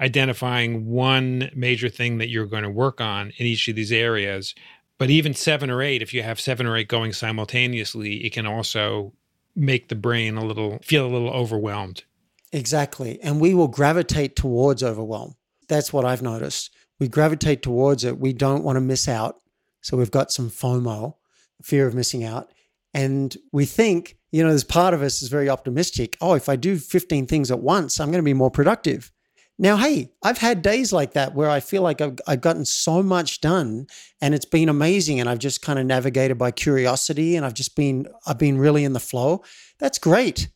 identifying 0.00 0.86
one 0.86 1.50
major 1.54 1.88
thing 1.88 2.18
that 2.18 2.28
you're 2.28 2.46
going 2.46 2.62
to 2.62 2.70
work 2.70 3.00
on 3.00 3.32
in 3.36 3.46
each 3.46 3.68
of 3.68 3.76
these 3.76 3.92
areas. 3.92 4.54
But 4.98 5.10
even 5.10 5.34
seven 5.34 5.70
or 5.70 5.82
eight 5.82 6.02
if 6.02 6.14
you 6.14 6.22
have 6.22 6.40
seven 6.40 6.66
or 6.66 6.76
eight 6.76 6.88
going 6.88 7.12
simultaneously 7.12 8.24
it 8.24 8.32
can 8.32 8.46
also 8.46 9.12
make 9.56 9.88
the 9.88 9.94
brain 9.94 10.36
a 10.36 10.44
little 10.44 10.78
feel 10.82 11.06
a 11.06 11.08
little 11.08 11.30
overwhelmed 11.30 12.04
exactly 12.54 13.20
and 13.22 13.40
we 13.40 13.52
will 13.52 13.68
gravitate 13.68 14.34
towards 14.36 14.82
overwhelm 14.82 15.34
that's 15.68 15.92
what 15.92 16.04
i've 16.04 16.22
noticed 16.22 16.70
we 16.98 17.08
gravitate 17.08 17.62
towards 17.62 18.04
it 18.04 18.18
we 18.18 18.32
don't 18.32 18.64
want 18.64 18.76
to 18.76 18.80
miss 18.80 19.08
out 19.08 19.36
so 19.82 19.96
we've 19.96 20.10
got 20.10 20.32
some 20.32 20.48
fomo 20.48 21.14
fear 21.62 21.86
of 21.86 21.94
missing 21.94 22.24
out 22.24 22.50
and 22.94 23.36
we 23.52 23.66
think, 23.66 24.16
you 24.30 24.42
know, 24.42 24.50
there's 24.50 24.64
part 24.64 24.94
of 24.94 25.02
us 25.02 25.20
is 25.20 25.28
very 25.28 25.50
optimistic. 25.50 26.16
Oh, 26.20 26.34
if 26.34 26.48
I 26.48 26.54
do 26.56 26.78
15 26.78 27.26
things 27.26 27.50
at 27.50 27.58
once, 27.58 27.98
I'm 27.98 28.10
going 28.10 28.22
to 28.22 28.22
be 28.22 28.32
more 28.32 28.52
productive. 28.52 29.10
Now, 29.58 29.76
hey, 29.76 30.10
I've 30.22 30.38
had 30.38 30.62
days 30.62 30.92
like 30.92 31.12
that 31.12 31.34
where 31.34 31.50
I 31.50 31.60
feel 31.60 31.82
like 31.82 32.00
I've, 32.00 32.18
I've 32.26 32.40
gotten 32.40 32.64
so 32.64 33.02
much 33.02 33.40
done 33.40 33.86
and 34.20 34.34
it's 34.34 34.44
been 34.44 34.68
amazing. 34.68 35.20
And 35.20 35.28
I've 35.28 35.38
just 35.38 35.60
kind 35.62 35.78
of 35.78 35.86
navigated 35.86 36.38
by 36.38 36.50
curiosity 36.52 37.36
and 37.36 37.44
I've 37.44 37.54
just 37.54 37.76
been, 37.76 38.06
I've 38.26 38.38
been 38.38 38.58
really 38.58 38.84
in 38.84 38.94
the 38.94 39.00
flow. 39.00 39.42
That's 39.78 39.98
great. 39.98 40.48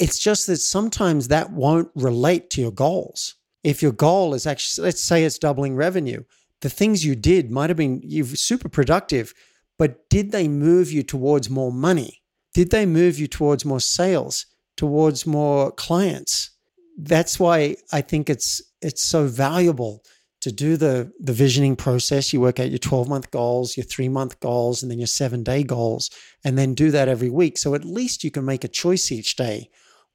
It's 0.00 0.18
just 0.18 0.46
that 0.46 0.56
sometimes 0.56 1.28
that 1.28 1.52
won't 1.52 1.90
relate 1.94 2.48
to 2.50 2.60
your 2.60 2.72
goals. 2.72 3.34
If 3.62 3.82
your 3.82 3.92
goal 3.92 4.32
is 4.32 4.46
actually, 4.46 4.86
let's 4.86 5.02
say 5.02 5.24
it's 5.24 5.38
doubling 5.38 5.76
revenue, 5.76 6.24
the 6.62 6.70
things 6.70 7.04
you 7.04 7.14
did 7.14 7.50
might 7.50 7.68
have 7.68 7.76
been, 7.76 8.00
you're 8.02 8.24
super 8.24 8.70
productive, 8.70 9.34
but 9.78 10.08
did 10.08 10.32
they 10.32 10.48
move 10.48 10.90
you 10.90 11.02
towards 11.02 11.50
more 11.50 11.70
money? 11.70 12.22
Did 12.54 12.70
they 12.70 12.86
move 12.86 13.18
you 13.18 13.26
towards 13.26 13.66
more 13.66 13.80
sales, 13.80 14.46
towards 14.76 15.26
more 15.26 15.70
clients? 15.70 16.50
That's 16.96 17.38
why 17.38 17.76
I 17.92 18.00
think 18.00 18.28
it's 18.28 18.60
it's 18.82 19.02
so 19.02 19.26
valuable 19.26 20.02
to 20.40 20.50
do 20.50 20.76
the 20.76 21.12
the 21.20 21.32
visioning 21.34 21.76
process. 21.76 22.32
You 22.32 22.40
work 22.40 22.58
out 22.58 22.70
your 22.70 22.78
12 22.78 23.08
month 23.08 23.30
goals, 23.30 23.76
your 23.76 23.84
three 23.84 24.08
month 24.08 24.40
goals, 24.40 24.82
and 24.82 24.90
then 24.90 24.98
your 24.98 25.06
seven 25.06 25.42
day 25.42 25.62
goals, 25.62 26.10
and 26.42 26.58
then 26.58 26.74
do 26.74 26.90
that 26.90 27.08
every 27.08 27.30
week. 27.30 27.58
So 27.58 27.74
at 27.74 27.84
least 27.84 28.24
you 28.24 28.30
can 28.30 28.44
make 28.46 28.64
a 28.64 28.68
choice 28.68 29.12
each 29.12 29.36
day. 29.36 29.68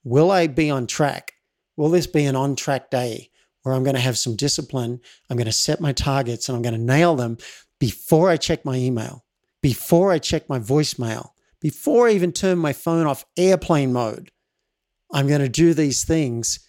Will 0.05 0.31
I 0.31 0.47
be 0.47 0.69
on 0.69 0.87
track? 0.87 1.33
Will 1.75 1.89
this 1.89 2.07
be 2.07 2.23
an 2.23 2.37
on 2.37 2.55
track 2.55 2.89
day 2.89 3.31
where 3.63 3.75
I'm 3.75 3.83
going 3.83 3.95
to 3.95 4.01
have 4.01 4.17
some 4.17 4.37
discipline? 4.37 5.01
I'm 5.29 5.35
going 5.35 5.45
to 5.45 5.51
set 5.51 5.81
my 5.81 5.91
targets 5.91 6.47
and 6.47 6.55
I'm 6.55 6.61
going 6.61 6.75
to 6.75 6.79
nail 6.79 7.17
them 7.17 7.37
before 7.81 8.29
I 8.29 8.37
check 8.37 8.63
my 8.63 8.75
email 8.77 9.25
before 9.65 10.11
I 10.11 10.19
check 10.19 10.47
my 10.47 10.59
voicemail, 10.59 11.29
before 11.59 12.07
I 12.07 12.11
even 12.11 12.31
turn 12.31 12.59
my 12.59 12.71
phone 12.71 13.07
off 13.07 13.25
airplane 13.35 13.91
mode. 13.91 14.29
I'm 15.11 15.25
going 15.25 15.41
to 15.41 15.49
do 15.49 15.73
these 15.73 16.03
things. 16.03 16.59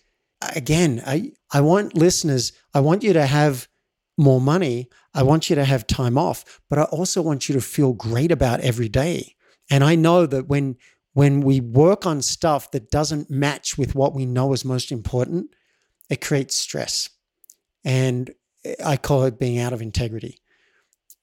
Again, 0.55 1.02
I, 1.07 1.33
I 1.52 1.61
want 1.61 1.95
listeners, 1.95 2.52
I 2.73 2.81
want 2.81 3.02
you 3.02 3.12
to 3.12 3.26
have 3.26 3.69
more 4.16 4.40
money. 4.40 4.88
I 5.12 5.25
want 5.25 5.50
you 5.50 5.57
to 5.57 5.64
have 5.66 5.87
time 5.87 6.16
off, 6.16 6.59
but 6.71 6.78
I 6.78 6.85
also 6.85 7.21
want 7.21 7.50
you 7.50 7.55
to 7.57 7.61
feel 7.61 7.93
great 7.93 8.33
about 8.33 8.61
every 8.61 8.88
day. 8.88 9.35
And 9.69 9.85
I 9.85 9.95
know 9.95 10.25
that 10.25 10.49
when 10.49 10.76
when 11.16 11.40
we 11.40 11.61
work 11.62 12.04
on 12.04 12.20
stuff 12.20 12.70
that 12.73 12.90
doesn't 12.90 13.30
match 13.30 13.78
with 13.78 13.94
what 13.94 14.14
we 14.14 14.26
know 14.26 14.52
is 14.52 14.66
most 14.66 14.92
important, 14.92 15.49
it 16.11 16.20
creates 16.20 16.54
stress. 16.54 17.08
And 17.87 18.35
I 18.85 18.99
call 18.99 19.23
it 19.23 19.38
being 19.38 19.58
out 19.58 19.73
of 19.73 19.80
integrity. 19.80 20.42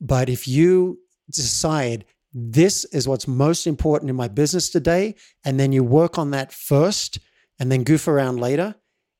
But 0.01 0.29
if 0.29 0.47
you 0.47 0.97
decide 1.29 2.05
this 2.33 2.85
is 2.85 3.07
what's 3.07 3.27
most 3.27 3.67
important 3.67 4.09
in 4.09 4.15
my 4.15 4.27
business 4.27 4.71
today, 4.71 5.13
and 5.45 5.59
then 5.59 5.71
you 5.71 5.83
work 5.83 6.17
on 6.17 6.31
that 6.31 6.51
first 6.51 7.19
and 7.59 7.71
then 7.71 7.83
goof 7.83 8.07
around 8.07 8.39
later, 8.39 8.73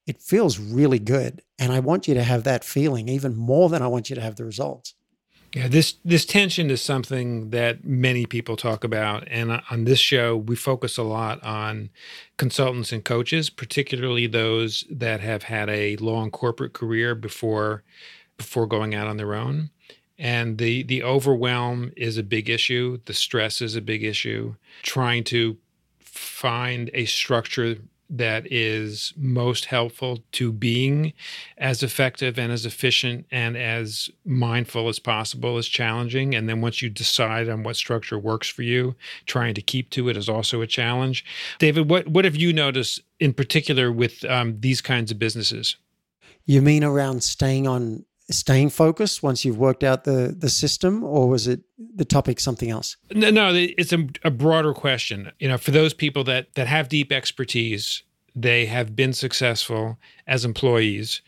it 0.08 0.24
feels 0.24 0.58
really 0.58 0.98
good. 0.98 1.44
And 1.60 1.72
I 1.72 1.82
want 1.82 2.08
you 2.08 2.16
to 2.16 2.24
have 2.24 2.46
that 2.46 2.64
feeling 2.64 3.10
even 3.10 3.36
more 3.36 3.70
than 3.70 3.84
I 3.84 3.88
want 3.88 4.10
you 4.10 4.16
to 4.16 4.24
have 4.24 4.38
the 4.38 4.46
results. 4.46 4.96
Yeah, 5.54 5.68
this 5.68 5.94
this 6.04 6.26
tension 6.26 6.72
is 6.72 6.82
something 6.82 7.52
that 7.52 7.86
many 7.86 8.26
people 8.26 8.58
talk 8.58 8.84
about, 8.84 9.28
and 9.28 9.62
on 9.70 9.84
this 9.84 10.00
show 10.00 10.36
we 10.36 10.56
focus 10.56 10.98
a 10.98 11.04
lot 11.04 11.44
on 11.44 11.92
consultants 12.38 12.92
and 12.92 13.06
coaches, 13.06 13.52
particularly 13.52 14.26
those 14.26 14.84
that 14.90 15.20
have 15.20 15.44
had 15.44 15.70
a 15.70 15.96
long 15.98 16.32
corporate 16.32 16.74
career 16.74 17.14
before 17.14 17.84
before 18.36 18.66
going 18.66 18.96
out 18.96 19.06
on 19.08 19.18
their 19.18 19.36
own. 19.36 19.70
And 20.18 20.58
the 20.58 20.82
the 20.84 21.04
overwhelm 21.04 21.92
is 21.96 22.18
a 22.18 22.24
big 22.24 22.50
issue. 22.50 23.00
The 23.06 23.14
stress 23.14 23.62
is 23.62 23.76
a 23.76 23.82
big 23.82 24.04
issue. 24.04 24.56
Trying 24.82 25.24
to 25.26 25.58
find 26.00 26.90
a 26.96 27.06
structure 27.06 27.78
that 28.10 28.52
is 28.52 29.14
most 29.18 29.66
helpful 29.66 30.24
to 30.34 30.52
being 30.52 31.14
as 31.58 31.82
effective 31.82 32.38
and 32.38 32.52
as 32.52 32.66
efficient 32.66 33.26
and 33.32 33.58
as 33.58 34.10
mindful 34.26 34.88
as 34.90 35.00
possible 35.00 35.58
is 35.58 35.68
challenging. 35.68 36.36
And 36.36 36.48
then 36.48 36.62
once 36.62 36.82
you 36.82 36.90
decide 36.90 37.50
on 37.50 37.64
what 37.64 37.76
structure 37.76 38.20
works 38.20 38.48
for 38.48 38.62
you, 38.62 38.96
trying 39.26 39.54
to 39.56 39.62
keep 39.62 39.90
to 39.92 40.10
it 40.10 40.18
is 40.18 40.30
also 40.30 40.62
a 40.62 40.68
challenge. 40.68 41.26
David, 41.60 41.90
what, 41.90 42.08
what 42.08 42.26
have 42.26 42.36
you 42.36 42.54
noticed 42.54 43.02
in 43.20 43.34
particular 43.34 43.92
with 43.92 44.24
um, 44.26 44.60
these 44.60 44.82
kinds 44.82 45.12
of 45.12 45.18
businesses? 45.18 45.78
You 46.46 46.62
mean 46.62 46.84
around 46.84 47.24
staying 47.24 47.68
on 47.68 48.06
staying 48.30 48.70
focused 48.70 49.22
once 49.22 49.44
you've 49.44 49.58
worked 49.58 49.84
out 49.84 50.04
the 50.06 50.36
the 50.38 50.50
system 50.50 51.04
or 51.04 51.28
was 51.28 51.48
it 51.48 51.62
the 51.96 52.06
topic 52.06 52.40
something 52.40 52.70
else? 52.70 52.98
No, 53.14 53.52
it's 53.54 53.94
a, 53.94 54.08
a, 54.24 54.32
broader 54.32 54.74
question. 54.74 55.32
You 55.40 55.50
know 55.50 55.58
for 55.58 55.72
those 55.72 55.94
people 55.94 56.24
that 56.26 56.54
that 56.56 56.68
have 56.68 56.90
deep 56.90 57.12
expertise 57.12 58.04
they 58.36 58.66
have 58.66 58.96
been 58.96 59.14
successful 59.14 60.00
as 60.26 60.44
employees 60.44 61.22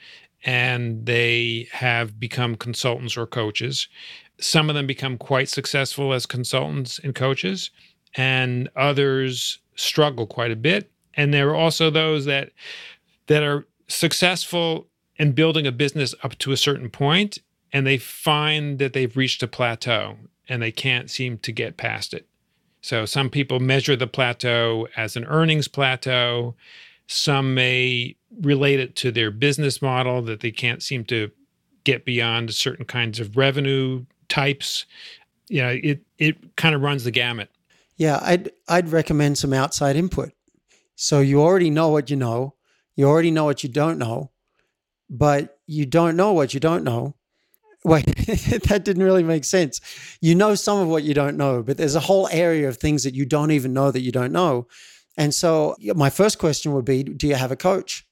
and 0.43 1.05
they 1.05 1.67
have 1.71 2.19
become 2.19 2.55
consultants 2.55 3.17
or 3.17 3.25
coaches. 3.25 3.87
Some 4.39 4.69
of 4.69 4.75
them 4.75 4.87
become 4.87 5.17
quite 5.17 5.49
successful 5.49 6.13
as 6.13 6.25
consultants 6.25 6.99
and 6.99 7.15
coaches 7.15 7.71
and 8.15 8.69
others 8.75 9.59
struggle 9.75 10.25
quite 10.25 10.51
a 10.51 10.55
bit. 10.55 10.91
And 11.15 11.33
there 11.33 11.49
are 11.49 11.55
also 11.55 11.89
those 11.89 12.25
that 12.25 12.51
that 13.27 13.43
are 13.43 13.67
successful 13.87 14.87
and 15.17 15.35
building 15.35 15.65
a 15.65 15.71
business 15.71 16.13
up 16.23 16.37
to 16.39 16.51
a 16.51 16.57
certain 16.57 16.89
point 16.89 17.39
and 17.71 17.85
they 17.85 17.97
find 17.97 18.79
that 18.79 18.93
they've 18.93 19.17
reached 19.17 19.43
a 19.43 19.47
plateau 19.47 20.17
and 20.47 20.61
they 20.61 20.71
can't 20.71 21.09
seem 21.09 21.37
to 21.39 21.51
get 21.51 21.77
past 21.77 22.13
it. 22.13 22.27
So 22.81 23.05
some 23.05 23.29
people 23.29 23.59
measure 23.59 23.95
the 23.95 24.07
plateau 24.07 24.87
as 24.95 25.15
an 25.15 25.25
earnings 25.25 25.67
plateau. 25.67 26.55
Some 27.07 27.55
may 27.55 28.15
relate 28.41 28.79
it 28.79 28.95
to 28.97 29.11
their 29.11 29.31
business 29.31 29.81
model 29.81 30.21
that 30.23 30.41
they 30.41 30.51
can't 30.51 30.83
seem 30.83 31.03
to 31.05 31.31
get 31.83 32.05
beyond 32.05 32.53
certain 32.53 32.85
kinds 32.85 33.19
of 33.19 33.37
revenue 33.37 34.05
types. 34.29 34.85
You 35.47 35.61
know, 35.61 35.79
it 35.83 36.01
it 36.17 36.55
kind 36.55 36.75
of 36.75 36.81
runs 36.81 37.03
the 37.03 37.11
gamut. 37.11 37.49
Yeah, 37.97 38.19
I'd 38.21 38.51
I'd 38.67 38.89
recommend 38.89 39.37
some 39.37 39.53
outside 39.53 39.95
input. 39.95 40.31
So 40.95 41.19
you 41.19 41.41
already 41.41 41.69
know 41.69 41.89
what 41.89 42.09
you 42.09 42.15
know. 42.15 42.55
You 42.95 43.07
already 43.07 43.31
know 43.31 43.45
what 43.45 43.63
you 43.63 43.69
don't 43.69 43.97
know 43.97 44.31
but 45.09 45.59
you 45.67 45.85
don't 45.85 46.15
know 46.15 46.33
what 46.33 46.53
you 46.53 46.59
don't 46.59 46.83
know. 46.83 47.15
Wait, 47.83 48.05
that 48.05 48.81
didn't 48.83 49.03
really 49.03 49.23
make 49.23 49.45
sense. 49.45 49.79
You 50.19 50.33
know 50.33 50.55
some 50.55 50.79
of 50.79 50.87
what 50.87 51.03
you 51.03 51.13
don't 51.13 51.37
know, 51.37 51.61
but 51.61 51.77
there's 51.77 51.95
a 51.95 51.99
whole 51.99 52.27
area 52.31 52.67
of 52.67 52.77
things 52.77 53.03
that 53.03 53.13
you 53.13 53.25
don't 53.25 53.51
even 53.51 53.73
know 53.73 53.91
that 53.91 54.01
you 54.01 54.11
don't 54.11 54.31
know. 54.31 54.67
And 55.17 55.33
so, 55.33 55.75
my 55.95 56.09
first 56.09 56.39
question 56.39 56.73
would 56.73 56.85
be 56.85 57.03
Do 57.03 57.27
you 57.27 57.35
have 57.35 57.51
a 57.51 57.55
coach? 57.55 58.05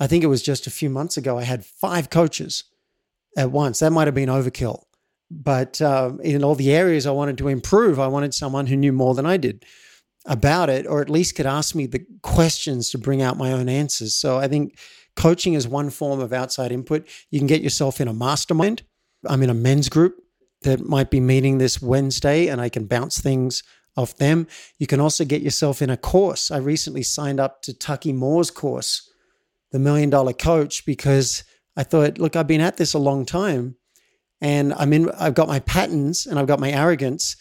I 0.00 0.06
think 0.06 0.24
it 0.24 0.28
was 0.28 0.42
just 0.42 0.66
a 0.66 0.70
few 0.70 0.88
months 0.88 1.16
ago, 1.16 1.38
I 1.38 1.42
had 1.42 1.64
five 1.64 2.10
coaches 2.10 2.64
at 3.36 3.50
once. 3.50 3.78
That 3.80 3.92
might 3.92 4.06
have 4.06 4.14
been 4.14 4.28
overkill. 4.28 4.82
But 5.30 5.80
um, 5.80 6.20
in 6.20 6.44
all 6.44 6.54
the 6.54 6.72
areas 6.72 7.06
I 7.06 7.10
wanted 7.12 7.38
to 7.38 7.48
improve, 7.48 7.98
I 7.98 8.06
wanted 8.06 8.34
someone 8.34 8.66
who 8.66 8.76
knew 8.76 8.92
more 8.92 9.14
than 9.14 9.26
I 9.26 9.36
did 9.36 9.64
about 10.26 10.70
it, 10.70 10.86
or 10.86 11.00
at 11.00 11.10
least 11.10 11.36
could 11.36 11.46
ask 11.46 11.74
me 11.74 11.86
the 11.86 12.04
questions 12.22 12.90
to 12.90 12.98
bring 12.98 13.22
out 13.22 13.38
my 13.38 13.52
own 13.52 13.68
answers. 13.68 14.14
So 14.14 14.38
I 14.38 14.48
think 14.48 14.78
Coaching 15.16 15.54
is 15.54 15.68
one 15.68 15.90
form 15.90 16.20
of 16.20 16.32
outside 16.32 16.72
input. 16.72 17.06
You 17.30 17.38
can 17.38 17.46
get 17.46 17.62
yourself 17.62 18.00
in 18.00 18.08
a 18.08 18.14
mastermind. 18.14 18.82
I'm 19.26 19.42
in 19.42 19.50
a 19.50 19.54
men's 19.54 19.88
group 19.88 20.16
that 20.62 20.80
might 20.80 21.10
be 21.10 21.20
meeting 21.20 21.58
this 21.58 21.82
Wednesday, 21.82 22.48
and 22.48 22.60
I 22.60 22.68
can 22.68 22.86
bounce 22.86 23.20
things 23.20 23.62
off 23.96 24.16
them. 24.16 24.46
You 24.78 24.86
can 24.86 25.00
also 25.00 25.24
get 25.24 25.42
yourself 25.42 25.82
in 25.82 25.90
a 25.90 25.96
course. 25.96 26.50
I 26.50 26.58
recently 26.58 27.02
signed 27.02 27.40
up 27.40 27.62
to 27.62 27.74
Taki 27.74 28.12
Moore's 28.12 28.50
course, 28.50 29.10
the 29.70 29.78
Million 29.78 30.10
Dollar 30.10 30.32
Coach, 30.32 30.86
because 30.86 31.44
I 31.76 31.82
thought, 31.82 32.18
look, 32.18 32.36
I've 32.36 32.46
been 32.46 32.60
at 32.60 32.76
this 32.76 32.94
a 32.94 32.98
long 32.98 33.26
time, 33.26 33.76
and 34.40 34.72
I'm 34.74 34.92
in. 34.92 35.10
I've 35.12 35.34
got 35.34 35.48
my 35.48 35.60
patterns 35.60 36.26
and 36.26 36.38
I've 36.38 36.46
got 36.46 36.60
my 36.60 36.70
arrogance. 36.70 37.36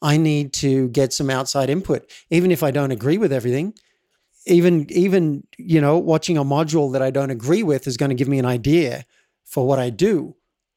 I 0.00 0.16
need 0.16 0.52
to 0.54 0.88
get 0.90 1.12
some 1.12 1.28
outside 1.28 1.68
input, 1.68 2.08
even 2.30 2.52
if 2.52 2.62
I 2.62 2.70
don't 2.70 2.92
agree 2.92 3.18
with 3.18 3.32
everything 3.32 3.74
even 4.46 4.86
even 4.90 5.46
you 5.58 5.80
know 5.80 5.98
watching 5.98 6.36
a 6.36 6.44
module 6.44 6.92
that 6.92 7.02
I 7.02 7.10
don't 7.10 7.30
agree 7.30 7.62
with 7.62 7.86
is 7.86 7.96
going 7.96 8.10
to 8.10 8.14
give 8.14 8.28
me 8.28 8.38
an 8.38 8.46
idea 8.46 9.04
for 9.44 9.66
what 9.66 9.78
I 9.78 9.90
do 9.90 10.36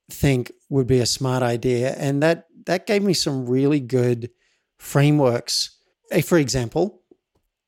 think 0.10 0.52
would 0.69 0.88
be 0.88 1.00
a 1.00 1.06
smart 1.06 1.43
idea. 1.43 1.93
And 1.97 2.21
that 2.24 2.47
that 2.65 2.86
gave 2.86 3.04
me 3.04 3.13
some 3.13 3.45
really 3.47 3.80
good 3.80 4.30
frameworks. 4.78 5.78
For 6.24 6.38
example 6.38 7.02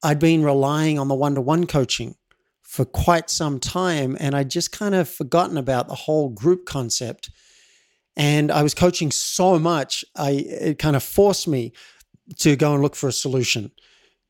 I'd 0.04 0.20
been 0.20 0.44
relying 0.44 1.00
on 1.00 1.08
the 1.08 1.16
one-to-one 1.16 1.66
coaching 1.66 2.16
for 2.62 2.84
quite 2.84 3.30
some 3.30 3.60
time 3.60 4.18
and 4.20 4.36
I'd 4.36 4.50
just 4.50 4.72
kind 4.72 4.96
of 4.96 5.08
forgotten 5.08 5.58
about 5.58 5.88
the 5.88 5.96
whole 5.96 6.30
group 6.30 6.66
concept. 6.66 7.30
And 8.18 8.52
I 8.52 8.64
was 8.64 8.74
coaching 8.74 9.12
so 9.12 9.58
much 9.58 10.04
I 10.16 10.32
it 10.32 10.80
kind 10.80 10.96
of 10.96 11.04
forced 11.04 11.48
me 11.48 11.74
to 12.40 12.56
go 12.56 12.74
and 12.74 12.82
look 12.82 12.96
for 12.96 13.08
a 13.08 13.14
solution 13.14 13.72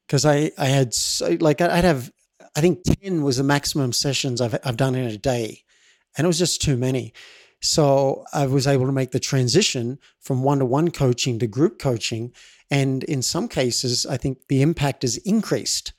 because 0.07 0.25
I 0.25 0.51
I 0.57 0.65
had 0.65 0.93
so, 0.93 1.37
like 1.39 1.61
I'd 1.61 1.83
have 1.83 2.11
I 2.55 2.61
think 2.61 2.83
ten 2.83 3.23
was 3.23 3.37
the 3.37 3.43
maximum 3.43 3.93
sessions 3.93 4.41
I've 4.41 4.57
I've 4.63 4.77
done 4.77 4.95
in 4.95 5.07
a 5.07 5.17
day, 5.17 5.63
and 6.17 6.25
it 6.25 6.27
was 6.27 6.39
just 6.39 6.61
too 6.61 6.77
many. 6.77 7.13
So 7.61 8.25
I 8.33 8.45
was 8.45 8.67
able 8.67 8.85
to 8.85 8.91
make 8.91 9.11
the 9.11 9.19
transition 9.19 9.97
from 10.19 10.43
one 10.43 10.59
to 10.59 10.65
one 10.65 10.91
coaching 10.91 11.39
to 11.39 11.47
group 11.47 11.79
coaching, 11.79 12.33
and 12.69 13.03
in 13.05 13.21
some 13.21 13.47
cases 13.47 14.05
I 14.05 14.17
think 14.17 14.39
the 14.49 14.61
impact 14.61 15.03
is 15.03 15.17
increased, 15.17 15.93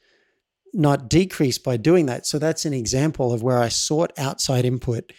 not 0.73 1.09
decreased 1.09 1.65
by 1.65 1.77
doing 1.77 2.07
that. 2.07 2.27
So 2.27 2.39
that's 2.39 2.67
an 2.67 2.75
example 2.75 3.33
of 3.33 3.43
where 3.43 3.59
I 3.59 3.69
sought 3.69 4.13
outside 4.19 4.65
input, 4.65 5.13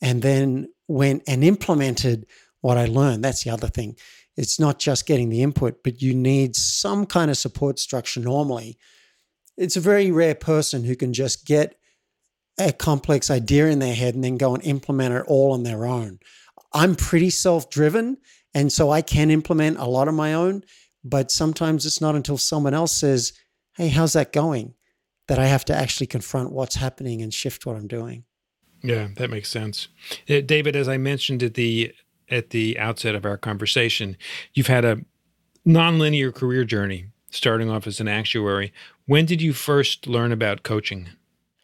and 0.00 0.22
then 0.22 0.68
went 0.86 1.24
and 1.26 1.42
implemented 1.44 2.26
what 2.60 2.78
I 2.78 2.86
learned. 2.86 3.24
That's 3.24 3.44
the 3.44 3.50
other 3.50 3.68
thing 3.68 3.96
it's 4.38 4.58
not 4.58 4.78
just 4.78 5.06
getting 5.06 5.28
the 5.28 5.42
input, 5.42 5.82
but 5.82 6.00
you 6.00 6.14
need 6.14 6.56
some 6.56 7.04
kind 7.06 7.30
of 7.30 7.36
support 7.36 7.78
structure 7.78 8.20
normally. 8.20 8.78
It's 9.56 9.76
a 9.76 9.80
very 9.80 10.10
rare 10.10 10.34
person 10.34 10.84
who 10.84 10.96
can 10.96 11.12
just 11.12 11.44
get 11.44 11.74
a 12.58 12.72
complex 12.72 13.30
idea 13.30 13.66
in 13.66 13.80
their 13.80 13.94
head 13.94 14.14
and 14.14 14.24
then 14.24 14.36
go 14.36 14.54
and 14.54 14.64
implement 14.64 15.14
it 15.14 15.24
all 15.26 15.52
on 15.52 15.64
their 15.64 15.84
own. 15.84 16.20
I'm 16.72 16.96
pretty 16.96 17.30
self 17.30 17.68
driven, 17.68 18.18
and 18.54 18.72
so 18.72 18.90
I 18.90 19.02
can 19.02 19.30
implement 19.30 19.78
a 19.78 19.84
lot 19.84 20.08
of 20.08 20.14
my 20.14 20.34
own, 20.34 20.62
but 21.04 21.30
sometimes 21.30 21.84
it's 21.84 22.00
not 22.00 22.14
until 22.14 22.38
someone 22.38 22.74
else 22.74 22.92
says, 22.92 23.32
Hey, 23.76 23.88
how's 23.88 24.14
that 24.14 24.32
going? 24.32 24.74
that 25.28 25.38
I 25.38 25.46
have 25.46 25.64
to 25.66 25.76
actually 25.76 26.06
confront 26.06 26.52
what's 26.52 26.74
happening 26.74 27.22
and 27.22 27.32
shift 27.32 27.66
what 27.66 27.76
I'm 27.76 27.86
doing. 27.86 28.24
Yeah, 28.82 29.08
that 29.16 29.30
makes 29.30 29.50
sense. 29.50 29.88
Uh, 30.28 30.40
David, 30.40 30.74
as 30.74 30.88
I 30.88 30.96
mentioned 30.96 31.42
at 31.42 31.54
the 31.54 31.92
at 32.30 32.50
the 32.50 32.78
outset 32.78 33.14
of 33.14 33.24
our 33.24 33.36
conversation, 33.36 34.16
you've 34.54 34.66
had 34.66 34.84
a 34.84 35.00
nonlinear 35.66 36.34
career 36.34 36.64
journey, 36.64 37.06
starting 37.30 37.70
off 37.70 37.86
as 37.86 38.00
an 38.00 38.08
actuary. 38.08 38.72
When 39.06 39.26
did 39.26 39.42
you 39.42 39.52
first 39.52 40.06
learn 40.06 40.32
about 40.32 40.62
coaching? 40.62 41.08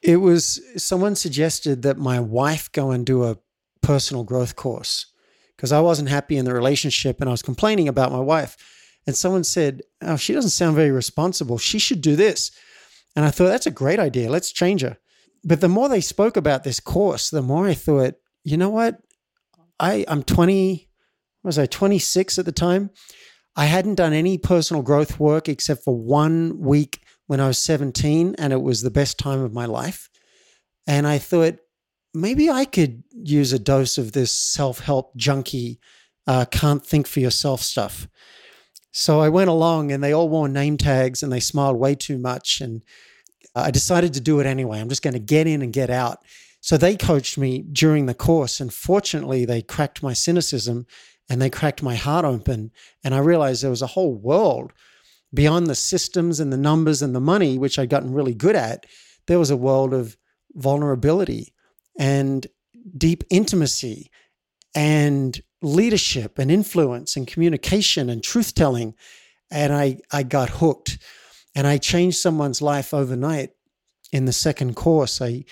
It 0.03 0.17
was 0.17 0.61
someone 0.77 1.17
suggested 1.17 1.83
that 1.83 1.97
my 1.97 2.21
wife 2.21 2.71
go 2.73 2.91
and 2.91 3.07
do 3.07 3.25
a 3.25 3.39
personal 3.81 4.25
growth 4.25 4.57
course 4.57 5.07
because 5.57 5.73
I 5.73 5.81
wasn't 5.81 6.09
happy 6.09 6.37
in 6.37 6.45
the 6.45 6.55
relationship 6.55 7.21
and 7.21 7.29
I 7.29 7.33
was 7.33 7.43
complaining 7.43 7.89
about 7.89 8.13
my 8.13 8.21
wife. 8.21 8.57
And 9.07 9.17
someone 9.17 9.45
said, 9.45 9.83
Oh, 10.03 10.17
she 10.17 10.33
doesn't 10.33 10.51
sound 10.51 10.77
very 10.77 10.91
responsible. 10.91 11.59
She 11.59 11.79
should 11.79 12.01
do 12.01 12.17
this. 12.17 12.51
And 13.17 13.25
I 13.25 13.31
thought, 13.31 13.49
That's 13.49 13.67
a 13.67 13.71
great 13.71 13.99
idea. 13.99 14.31
Let's 14.31 14.53
change 14.53 14.83
her. 14.83 14.99
But 15.45 15.61
the 15.61 15.69
more 15.69 15.89
they 15.89 16.01
spoke 16.01 16.37
about 16.37 16.65
this 16.65 16.81
course, 16.81 17.31
the 17.31 17.43
more 17.43 17.67
I 17.67 17.75
thought, 17.75 18.15
you 18.45 18.57
know 18.57 18.71
what? 18.71 19.01
I 19.79 20.05
I'm 20.09 20.23
20 20.23 20.89
was 21.43 21.59
I 21.59 21.67
26 21.67 22.39
at 22.39 22.45
the 22.45 22.53
time. 22.53 22.91
I 23.57 23.67
hadn't 23.67 23.97
done 23.97 24.13
any 24.13 24.39
personal 24.39 24.83
growth 24.83 25.21
work 25.21 25.49
except 25.49 25.85
for 25.85 25.97
one 25.97 26.59
week 26.59 27.01
when 27.27 27.41
I 27.41 27.47
was 27.47 27.59
17 27.59 28.35
and 28.39 28.53
it 28.53 28.63
was 28.63 28.83
the 28.83 28.91
best 28.91 29.19
time 29.19 29.41
of 29.41 29.53
my 29.53 29.67
life. 29.67 30.09
And 30.87 31.07
I 31.07 31.19
thought 31.19 31.59
maybe 32.13 32.51
I 32.51 32.65
could 32.65 33.05
use 33.13 33.53
a 33.53 33.59
dose 33.59 33.99
of 33.99 34.13
this 34.13 34.33
self-help 34.33 35.17
junkie 35.17 35.81
uh, 36.27 36.45
can't 36.47 36.85
think 36.85 37.07
for 37.07 37.21
yourself 37.21 37.61
stuff. 37.61 38.09
So 38.93 39.21
I 39.21 39.29
went 39.29 39.51
along 39.51 39.93
and 39.93 40.03
they 40.03 40.13
all 40.13 40.29
wore 40.29 40.49
name 40.49 40.77
tags 40.77 41.23
and 41.23 41.33
they 41.33 41.41
smiled 41.41 41.77
way 41.77 41.95
too 41.95 42.17
much. 42.17 42.61
And 42.61 42.83
I 43.55 43.71
decided 43.71 44.15
to 44.15 44.21
do 44.21 44.41
it 44.41 44.47
anyway. 44.47 44.81
I'm 44.81 44.89
just 44.89 45.03
going 45.03 45.15
to 45.15 45.21
get 45.21 45.47
in 45.47 45.63
and 45.63 45.73
get 45.73 45.91
out. 45.91 46.19
So 46.65 46.79
they 46.79 46.97
coached 46.97 47.37
me 47.37 47.59
during 47.59 48.07
the 48.07 48.15
course. 48.15 48.59
And 48.59 48.73
fortunately, 48.73 49.45
they 49.45 49.61
cracked 49.61 50.03
my 50.03 50.15
cynicism 50.15 50.87
and 51.29 51.43
they 51.43 51.51
cracked 51.51 51.83
my 51.83 51.95
heart 51.95 52.25
open. 52.25 52.71
And 53.05 53.15
I 53.15 53.19
realized 53.19 53.63
there 53.63 53.69
was 53.69 53.83
a 53.83 53.89
whole 53.89 54.15
world 54.15 54.73
beyond 55.35 55.67
the 55.67 55.75
systems 55.75 56.41
and 56.41 56.51
the 56.51 56.57
numbers 56.57 57.03
and 57.03 57.15
the 57.15 57.21
money, 57.21 57.59
which 57.59 57.79
I'd 57.79 57.91
gotten 57.91 58.15
really 58.15 58.33
good 58.33 58.57
at. 58.57 58.87
There 59.27 59.39
was 59.39 59.51
a 59.51 59.59
world 59.59 59.93
of 59.93 60.17
vulnerability 60.55 61.53
and 61.99 62.47
deep 62.97 63.25
intimacy 63.29 64.11
and 64.75 65.39
leadership 65.61 66.39
and 66.39 66.51
influence 66.51 67.15
and 67.15 67.27
communication 67.27 68.09
and 68.09 68.25
truth 68.25 68.55
telling. 68.55 68.95
And 69.51 69.75
I, 69.75 69.99
I 70.11 70.23
got 70.23 70.49
hooked 70.49 70.97
and 71.55 71.67
I 71.67 71.77
changed 71.77 72.17
someone's 72.17 72.63
life 72.63 72.95
overnight 72.95 73.51
in 74.13 74.25
the 74.25 74.33
second 74.33 74.77
course. 74.77 75.21
I, 75.21 75.45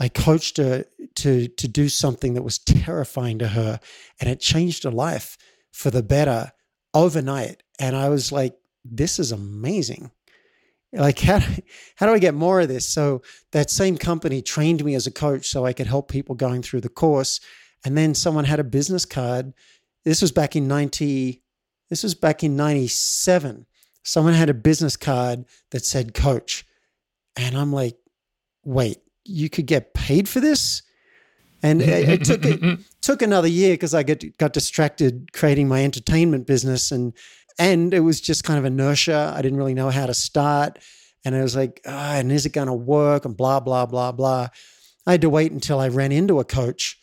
I 0.00 0.08
coached 0.08 0.56
her 0.56 0.86
to, 1.16 1.48
to 1.48 1.68
do 1.68 1.90
something 1.90 2.32
that 2.34 2.42
was 2.42 2.58
terrifying 2.58 3.38
to 3.38 3.48
her 3.48 3.78
and 4.18 4.30
it 4.30 4.40
changed 4.40 4.84
her 4.84 4.90
life 4.90 5.36
for 5.72 5.90
the 5.90 6.02
better 6.02 6.52
overnight. 6.94 7.62
And 7.78 7.94
I 7.94 8.08
was 8.08 8.32
like, 8.32 8.56
this 8.84 9.18
is 9.18 9.30
amazing. 9.30 10.10
Like, 10.92 11.20
how, 11.20 11.38
how 11.96 12.06
do 12.06 12.14
I 12.14 12.18
get 12.18 12.34
more 12.34 12.60
of 12.60 12.68
this? 12.68 12.88
So, 12.88 13.22
that 13.52 13.70
same 13.70 13.96
company 13.96 14.42
trained 14.42 14.84
me 14.84 14.94
as 14.94 15.06
a 15.06 15.12
coach 15.12 15.46
so 15.46 15.64
I 15.64 15.72
could 15.72 15.86
help 15.86 16.10
people 16.10 16.34
going 16.34 16.62
through 16.62 16.80
the 16.80 16.88
course. 16.88 17.38
And 17.84 17.96
then 17.96 18.14
someone 18.14 18.44
had 18.44 18.58
a 18.58 18.64
business 18.64 19.04
card. 19.04 19.52
This 20.04 20.20
was 20.20 20.32
back 20.32 20.56
in 20.56 20.66
90, 20.66 21.42
this 21.90 22.02
was 22.02 22.14
back 22.14 22.42
in 22.42 22.56
97. 22.56 23.66
Someone 24.02 24.34
had 24.34 24.50
a 24.50 24.54
business 24.54 24.96
card 24.96 25.44
that 25.70 25.84
said 25.84 26.14
coach. 26.14 26.66
And 27.36 27.56
I'm 27.56 27.72
like, 27.72 27.96
wait, 28.64 28.98
you 29.24 29.50
could 29.50 29.66
get 29.66 29.94
paid 29.94 30.28
for 30.28 30.40
this? 30.40 30.82
And 31.62 31.82
it, 31.82 32.08
it 32.08 32.24
took 32.24 32.44
it 32.44 32.80
took 33.00 33.22
another 33.22 33.48
year 33.48 33.74
because 33.74 33.94
I 33.94 34.02
get, 34.02 34.36
got 34.38 34.52
distracted 34.52 35.32
creating 35.32 35.68
my 35.68 35.84
entertainment 35.84 36.46
business 36.46 36.90
and 36.90 37.12
and 37.58 37.92
it 37.92 38.00
was 38.00 38.20
just 38.20 38.44
kind 38.44 38.58
of 38.58 38.64
inertia. 38.64 39.34
I 39.36 39.42
didn't 39.42 39.58
really 39.58 39.74
know 39.74 39.90
how 39.90 40.06
to 40.06 40.14
start. 40.14 40.78
And 41.24 41.34
I 41.34 41.42
was 41.42 41.54
like, 41.54 41.82
oh, 41.84 41.90
and 41.90 42.32
is 42.32 42.46
it 42.46 42.54
going 42.54 42.68
to 42.68 42.72
work? 42.72 43.24
And 43.26 43.36
blah, 43.36 43.60
blah, 43.60 43.86
blah, 43.86 44.12
blah. 44.12 44.48
I 45.06 45.12
had 45.12 45.20
to 45.20 45.30
wait 45.30 45.52
until 45.52 45.78
I 45.78 45.88
ran 45.88 46.12
into 46.12 46.40
a 46.40 46.44
coach 46.44 46.98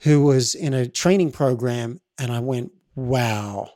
who 0.00 0.22
was 0.22 0.54
in 0.54 0.72
a 0.72 0.88
training 0.88 1.32
program. 1.32 2.00
And 2.18 2.32
I 2.32 2.40
went, 2.40 2.72
wow, 2.94 3.70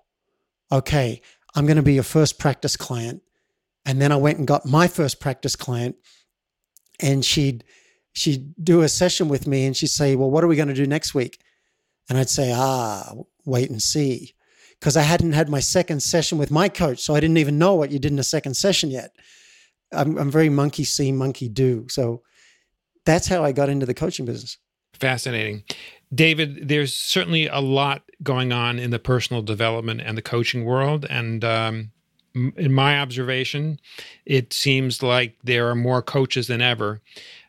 okay, 0.71 1.21
I'm 1.55 1.67
going 1.67 1.77
to 1.77 1.83
be 1.83 1.95
your 1.95 2.03
first 2.03 2.39
practice 2.39 2.77
client. 2.77 3.23
And 3.85 4.01
then 4.01 4.13
I 4.13 4.17
went 4.17 4.39
and 4.39 4.47
got 4.47 4.65
my 4.65 4.89
first 4.89 5.21
practice 5.21 5.57
client. 5.57 5.97
And 7.01 7.25
she'd, 7.25 7.65
she'd 8.13 8.55
do 8.63 8.83
a 8.83 8.89
session 8.89 9.29
with 9.29 9.47
me 9.47 9.67
and 9.67 9.77
she'd 9.77 9.89
say, 9.89 10.17
well, 10.17 10.31
what 10.31 10.45
are 10.45 10.49
we 10.49 10.57
going 10.57 10.69
to 10.69 10.75
do 10.75 10.87
next 10.87 11.15
week? 11.15 11.41
And 12.09 12.19
I'd 12.19 12.29
say, 12.29 12.53
ah, 12.55 13.15
wait 13.45 13.71
and 13.71 13.83
see 13.83 14.35
because 14.83 14.97
I 14.97 15.03
hadn't 15.03 15.33
had 15.33 15.49
my 15.49 15.61
second 15.61 16.03
session 16.03 16.39
with 16.39 16.51
my 16.51 16.69
coach. 16.69 17.01
So 17.01 17.15
I 17.15 17.21
didn't 17.21 17.37
even 17.37 17.57
know 17.57 17.75
what 17.75 17.93
you 17.93 18.01
did 18.01 18.11
in 18.11 18.19
a 18.19 18.25
second 18.25 18.55
session 18.55 18.91
yet. 18.91 19.15
I'm, 19.93 20.19
I'm 20.19 20.29
very 20.29 20.49
monkey 20.49 20.83
see, 20.83 21.13
monkey 21.13 21.49
do. 21.49 21.87
So 21.89 22.23
that's 23.07 23.29
how 23.29 23.45
I 23.45 23.53
got 23.53 23.69
into 23.69 23.87
the 23.87 23.95
coaching 23.95 24.27
business. 24.27 24.59
Fascinating. 24.95 25.63
David, 26.13 26.69
there's 26.69 26.95
certainly 26.95 27.47
a 27.47 27.61
lot 27.61 28.03
going 28.25 28.53
on 28.53 28.81
in 28.81 28.91
the 28.91 28.99
personal 28.99 29.41
development 29.41 30.03
and 30.05 30.19
the 30.19 30.23
coaching 30.23 30.65
world. 30.65 31.07
And 31.09 31.45
um, 31.45 31.93
in 32.35 32.73
my 32.73 32.99
observation, 32.99 33.79
it 34.27 34.53
seems 34.53 35.03
like 35.03 35.37
there 35.45 35.69
are 35.69 35.75
more 35.75 36.03
coaches 36.03 36.47
than 36.47 36.61
ever. 36.61 37.01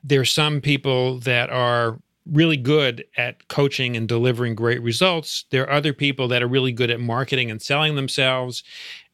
There 0.04 0.22
are 0.22 0.26
some 0.26 0.62
people 0.62 1.20
that 1.20 1.50
are 1.50 2.00
really 2.32 2.58
good 2.58 3.06
at 3.18 3.48
coaching 3.48 3.98
and 3.98 4.08
delivering 4.08 4.56
great 4.56 4.82
results. 4.82 5.46
There 5.50 5.64
are 5.64 5.72
other 5.72 5.94
people 5.94 6.28
that 6.30 6.42
are 6.42 6.48
really 6.48 6.72
good 6.72 6.90
at 6.90 7.00
marketing 7.00 7.52
and 7.52 7.62
selling 7.62 7.96
themselves. 7.96 8.64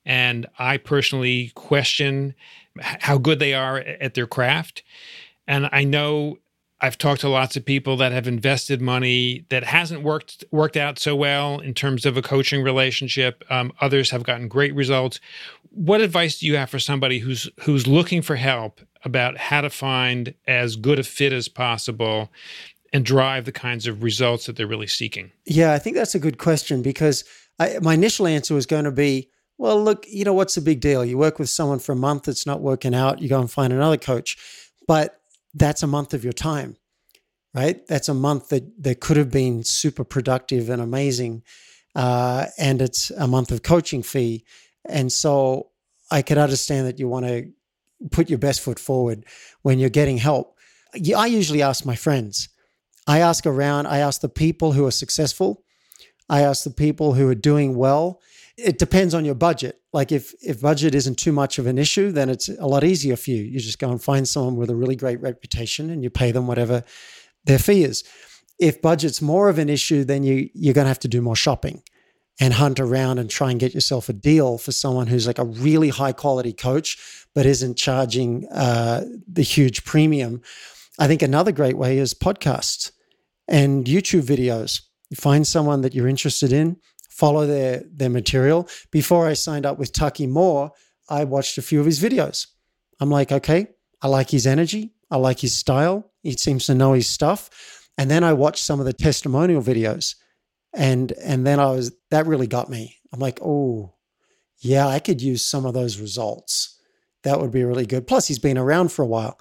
And 0.05 0.47
I 0.57 0.77
personally 0.77 1.51
question 1.55 2.35
how 2.79 3.17
good 3.17 3.39
they 3.39 3.53
are 3.53 3.77
at 3.77 4.13
their 4.13 4.27
craft. 4.27 4.83
And 5.47 5.69
I 5.71 5.83
know 5.83 6.37
I've 6.81 6.97
talked 6.97 7.21
to 7.21 7.29
lots 7.29 7.57
of 7.57 7.65
people 7.65 7.97
that 7.97 8.11
have 8.11 8.27
invested 8.27 8.81
money 8.81 9.45
that 9.49 9.63
hasn't 9.63 10.01
worked 10.01 10.45
worked 10.51 10.77
out 10.77 10.97
so 10.97 11.15
well 11.15 11.59
in 11.59 11.73
terms 11.73 12.05
of 12.05 12.15
a 12.15 12.21
coaching 12.21 12.63
relationship. 12.63 13.43
Um, 13.49 13.73
others 13.81 14.11
have 14.11 14.23
gotten 14.23 14.47
great 14.47 14.73
results. 14.73 15.19
What 15.71 16.01
advice 16.01 16.39
do 16.39 16.47
you 16.47 16.55
have 16.55 16.69
for 16.69 16.79
somebody 16.79 17.19
who's 17.19 17.49
who's 17.61 17.85
looking 17.85 18.21
for 18.21 18.37
help 18.37 18.81
about 19.03 19.37
how 19.37 19.61
to 19.61 19.69
find 19.69 20.33
as 20.47 20.75
good 20.75 20.99
a 20.99 21.03
fit 21.03 21.33
as 21.33 21.47
possible 21.47 22.29
and 22.91 23.05
drive 23.05 23.45
the 23.45 23.51
kinds 23.51 23.85
of 23.87 24.01
results 24.01 24.45
that 24.45 24.55
they're 24.55 24.67
really 24.67 24.87
seeking? 24.87 25.31
Yeah, 25.45 25.73
I 25.73 25.79
think 25.79 25.95
that's 25.95 26.15
a 26.15 26.19
good 26.19 26.37
question 26.37 26.81
because 26.81 27.23
I, 27.59 27.79
my 27.81 27.93
initial 27.93 28.25
answer 28.25 28.53
was 28.55 28.65
going 28.65 28.85
to 28.85 28.91
be, 28.91 29.29
well, 29.57 29.81
look, 29.81 30.05
you 30.07 30.23
know, 30.23 30.33
what's 30.33 30.55
the 30.55 30.61
big 30.61 30.79
deal? 30.79 31.05
You 31.05 31.17
work 31.17 31.39
with 31.39 31.49
someone 31.49 31.79
for 31.79 31.91
a 31.91 31.97
month, 31.97 32.27
it's 32.27 32.45
not 32.45 32.61
working 32.61 32.95
out, 32.95 33.21
you 33.21 33.29
go 33.29 33.39
and 33.39 33.51
find 33.51 33.73
another 33.73 33.97
coach. 33.97 34.37
But 34.87 35.18
that's 35.53 35.83
a 35.83 35.87
month 35.87 36.13
of 36.13 36.23
your 36.23 36.33
time, 36.33 36.77
right? 37.53 37.85
That's 37.87 38.09
a 38.09 38.13
month 38.13 38.49
that, 38.49 38.83
that 38.83 38.99
could 38.99 39.17
have 39.17 39.31
been 39.31 39.63
super 39.63 40.03
productive 40.03 40.69
and 40.69 40.81
amazing. 40.81 41.43
Uh, 41.95 42.45
and 42.57 42.81
it's 42.81 43.09
a 43.11 43.27
month 43.27 43.51
of 43.51 43.63
coaching 43.63 44.03
fee. 44.03 44.45
And 44.85 45.11
so 45.11 45.69
I 46.11 46.21
could 46.21 46.37
understand 46.37 46.87
that 46.87 46.99
you 46.99 47.07
want 47.07 47.25
to 47.25 47.51
put 48.11 48.29
your 48.29 48.39
best 48.39 48.61
foot 48.61 48.79
forward 48.79 49.25
when 49.61 49.79
you're 49.79 49.89
getting 49.89 50.17
help. 50.17 50.57
I 50.93 51.27
usually 51.27 51.61
ask 51.61 51.85
my 51.85 51.95
friends, 51.95 52.49
I 53.07 53.19
ask 53.19 53.45
around, 53.45 53.87
I 53.87 53.99
ask 53.99 54.21
the 54.21 54.29
people 54.29 54.71
who 54.71 54.85
are 54.85 54.91
successful, 54.91 55.63
I 56.29 56.41
ask 56.41 56.63
the 56.63 56.71
people 56.71 57.13
who 57.13 57.27
are 57.27 57.35
doing 57.35 57.75
well. 57.75 58.21
It 58.65 58.77
depends 58.77 59.13
on 59.13 59.25
your 59.25 59.35
budget. 59.35 59.79
Like 59.93 60.11
if 60.11 60.33
if 60.41 60.61
budget 60.61 60.95
isn't 60.95 61.17
too 61.17 61.31
much 61.31 61.59
of 61.59 61.67
an 61.67 61.77
issue, 61.77 62.11
then 62.11 62.29
it's 62.29 62.49
a 62.49 62.67
lot 62.67 62.83
easier 62.83 63.15
for 63.15 63.31
you. 63.31 63.43
You 63.43 63.59
just 63.59 63.79
go 63.79 63.89
and 63.89 64.01
find 64.01 64.27
someone 64.27 64.55
with 64.55 64.69
a 64.69 64.75
really 64.75 64.95
great 64.95 65.21
reputation 65.21 65.89
and 65.89 66.03
you 66.03 66.09
pay 66.09 66.31
them 66.31 66.47
whatever 66.47 66.83
their 67.45 67.59
fee 67.59 67.83
is. 67.83 68.03
If 68.59 68.81
budget's 68.81 69.21
more 69.21 69.49
of 69.49 69.57
an 69.57 69.69
issue, 69.69 70.03
then 70.03 70.23
you 70.23 70.49
you're 70.53 70.73
going 70.73 70.85
to 70.85 70.89
have 70.89 70.99
to 70.99 71.07
do 71.07 71.21
more 71.21 71.35
shopping 71.35 71.81
and 72.39 72.53
hunt 72.53 72.79
around 72.79 73.19
and 73.19 73.29
try 73.29 73.51
and 73.51 73.59
get 73.59 73.73
yourself 73.73 74.09
a 74.09 74.13
deal 74.13 74.57
for 74.57 74.71
someone 74.71 75.07
who's 75.07 75.27
like 75.27 75.39
a 75.39 75.45
really 75.45 75.89
high 75.89 76.13
quality 76.13 76.53
coach 76.53 76.97
but 77.35 77.45
isn't 77.45 77.77
charging 77.77 78.47
uh, 78.51 79.03
the 79.31 79.41
huge 79.41 79.83
premium. 79.83 80.41
I 80.97 81.07
think 81.07 81.21
another 81.21 81.51
great 81.51 81.77
way 81.77 81.97
is 81.97 82.13
podcasts 82.13 82.91
and 83.47 83.85
YouTube 83.85 84.23
videos. 84.23 84.81
You 85.09 85.15
find 85.15 85.45
someone 85.45 85.81
that 85.81 85.93
you're 85.93 86.07
interested 86.07 86.51
in, 86.53 86.77
follow 87.19 87.45
their 87.45 87.83
their 87.91 88.09
material. 88.09 88.67
Before 88.91 89.27
I 89.27 89.33
signed 89.33 89.65
up 89.65 89.77
with 89.77 89.91
Taki 89.91 90.27
Moore, 90.27 90.71
I 91.09 91.25
watched 91.25 91.57
a 91.57 91.61
few 91.61 91.79
of 91.79 91.85
his 91.85 92.01
videos. 92.01 92.47
I'm 92.99 93.09
like, 93.09 93.31
okay, 93.31 93.67
I 94.01 94.07
like 94.07 94.29
his 94.29 94.47
energy, 94.47 94.93
I 95.11 95.17
like 95.17 95.39
his 95.39 95.55
style. 95.55 96.11
He 96.23 96.33
seems 96.33 96.65
to 96.65 96.75
know 96.75 96.93
his 96.93 97.09
stuff. 97.09 97.49
And 97.97 98.09
then 98.09 98.23
I 98.23 98.33
watched 98.33 98.63
some 98.63 98.79
of 98.79 98.85
the 98.85 98.93
testimonial 98.93 99.61
videos. 99.61 100.15
And 100.73 101.11
and 101.23 101.45
then 101.45 101.59
I 101.59 101.71
was 101.71 101.91
that 102.11 102.27
really 102.27 102.47
got 102.47 102.69
me. 102.69 102.95
I'm 103.11 103.19
like, 103.19 103.39
oh, 103.41 103.95
yeah, 104.59 104.87
I 104.87 104.99
could 104.99 105.21
use 105.21 105.43
some 105.43 105.65
of 105.65 105.73
those 105.73 105.99
results. 105.99 106.79
That 107.23 107.39
would 107.41 107.51
be 107.51 107.63
really 107.63 107.85
good. 107.85 108.07
Plus, 108.07 108.27
he's 108.27 108.39
been 108.39 108.57
around 108.57 108.91
for 108.91 109.03
a 109.03 109.07
while. 109.07 109.39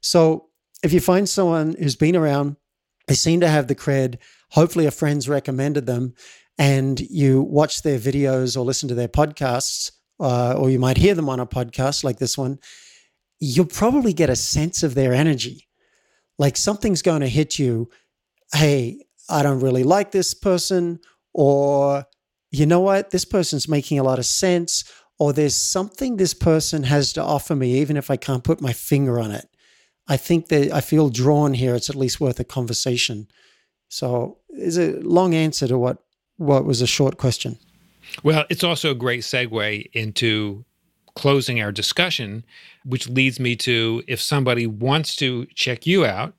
So 0.00 0.48
if 0.82 0.92
you 0.92 1.00
find 1.00 1.28
someone 1.28 1.76
who's 1.78 1.96
been 1.96 2.16
around, 2.16 2.56
they 3.06 3.14
seem 3.14 3.40
to 3.40 3.48
have 3.48 3.66
the 3.66 3.74
cred. 3.74 4.18
Hopefully, 4.50 4.86
a 4.86 4.90
friend's 4.90 5.28
recommended 5.28 5.86
them, 5.86 6.14
and 6.60 7.00
you 7.00 7.40
watch 7.40 7.80
their 7.80 7.98
videos 7.98 8.54
or 8.54 8.60
listen 8.60 8.86
to 8.90 8.94
their 8.94 9.08
podcasts, 9.08 9.90
uh, 10.20 10.52
or 10.52 10.68
you 10.68 10.78
might 10.78 10.98
hear 10.98 11.14
them 11.14 11.30
on 11.30 11.40
a 11.40 11.46
podcast 11.46 12.04
like 12.04 12.18
this 12.18 12.36
one. 12.36 12.58
You'll 13.40 13.64
probably 13.64 14.12
get 14.12 14.28
a 14.28 14.36
sense 14.36 14.82
of 14.82 14.94
their 14.94 15.14
energy. 15.14 15.66
Like 16.38 16.58
something's 16.58 17.00
going 17.00 17.22
to 17.22 17.28
hit 17.28 17.58
you. 17.58 17.88
Hey, 18.52 19.06
I 19.30 19.42
don't 19.42 19.60
really 19.60 19.84
like 19.84 20.10
this 20.10 20.34
person, 20.34 21.00
or 21.32 22.04
you 22.50 22.66
know 22.66 22.80
what? 22.80 23.10
This 23.10 23.24
person's 23.24 23.66
making 23.66 23.98
a 23.98 24.02
lot 24.02 24.18
of 24.18 24.26
sense, 24.26 24.84
or 25.18 25.32
there's 25.32 25.56
something 25.56 26.18
this 26.18 26.34
person 26.34 26.82
has 26.82 27.14
to 27.14 27.22
offer 27.22 27.56
me, 27.56 27.80
even 27.80 27.96
if 27.96 28.10
I 28.10 28.16
can't 28.16 28.44
put 28.44 28.60
my 28.60 28.74
finger 28.74 29.18
on 29.18 29.30
it. 29.30 29.48
I 30.08 30.18
think 30.18 30.48
that 30.48 30.72
I 30.74 30.82
feel 30.82 31.08
drawn 31.08 31.54
here. 31.54 31.74
It's 31.74 31.88
at 31.88 31.96
least 31.96 32.20
worth 32.20 32.38
a 32.38 32.44
conversation. 32.44 33.28
So, 33.88 34.40
is 34.50 34.76
a 34.76 35.00
long 35.00 35.34
answer 35.34 35.66
to 35.66 35.78
what 35.78 36.02
what 36.40 36.64
was 36.64 36.80
a 36.80 36.86
short 36.86 37.18
question. 37.18 37.58
Well, 38.22 38.46
it's 38.48 38.64
also 38.64 38.90
a 38.90 38.94
great 38.94 39.20
segue 39.20 39.90
into 39.92 40.64
closing 41.14 41.60
our 41.60 41.70
discussion, 41.70 42.44
which 42.84 43.08
leads 43.08 43.38
me 43.38 43.54
to 43.56 44.02
if 44.08 44.22
somebody 44.22 44.66
wants 44.66 45.14
to 45.16 45.44
check 45.54 45.86
you 45.86 46.06
out, 46.06 46.32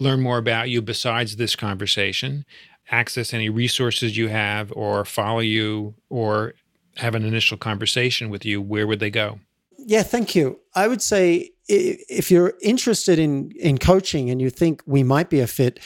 learn 0.00 0.22
more 0.22 0.38
about 0.38 0.70
you 0.70 0.80
besides 0.80 1.36
this 1.36 1.54
conversation, 1.56 2.46
access 2.90 3.34
any 3.34 3.50
resources 3.50 4.16
you 4.16 4.28
have, 4.28 4.72
or 4.72 5.04
follow 5.04 5.40
you, 5.40 5.94
or 6.08 6.54
have 6.96 7.14
an 7.14 7.24
initial 7.24 7.58
conversation 7.58 8.30
with 8.30 8.46
you, 8.46 8.62
where 8.62 8.86
would 8.86 9.00
they 9.00 9.10
go? 9.10 9.40
Yeah, 9.76 10.02
thank 10.02 10.34
you. 10.34 10.58
I 10.74 10.88
would 10.88 11.02
say 11.02 11.50
if 11.68 12.30
you're 12.30 12.54
interested 12.62 13.18
in 13.18 13.50
in 13.58 13.76
coaching 13.76 14.30
and 14.30 14.40
you 14.40 14.48
think 14.48 14.82
we 14.86 15.02
might 15.02 15.28
be 15.28 15.40
a 15.40 15.46
fit, 15.46 15.80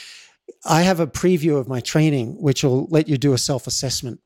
I 0.65 0.81
have 0.81 0.99
a 0.99 1.07
preview 1.07 1.57
of 1.57 1.67
my 1.67 1.79
training, 1.79 2.41
which 2.41 2.63
will 2.63 2.87
let 2.89 3.07
you 3.07 3.17
do 3.17 3.33
a 3.33 3.37
self 3.37 3.67
assessment. 3.67 4.19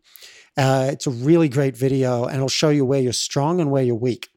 Uh, 0.55 0.89
it's 0.91 1.07
a 1.07 1.11
really 1.11 1.49
great 1.49 1.75
video, 1.75 2.25
and 2.25 2.35
it'll 2.35 2.49
show 2.49 2.69
you 2.69 2.85
where 2.85 3.01
you're 3.01 3.13
strong 3.13 3.59
and 3.59 3.71
where 3.71 3.83
you're 3.83 3.95
weak. 3.95 4.29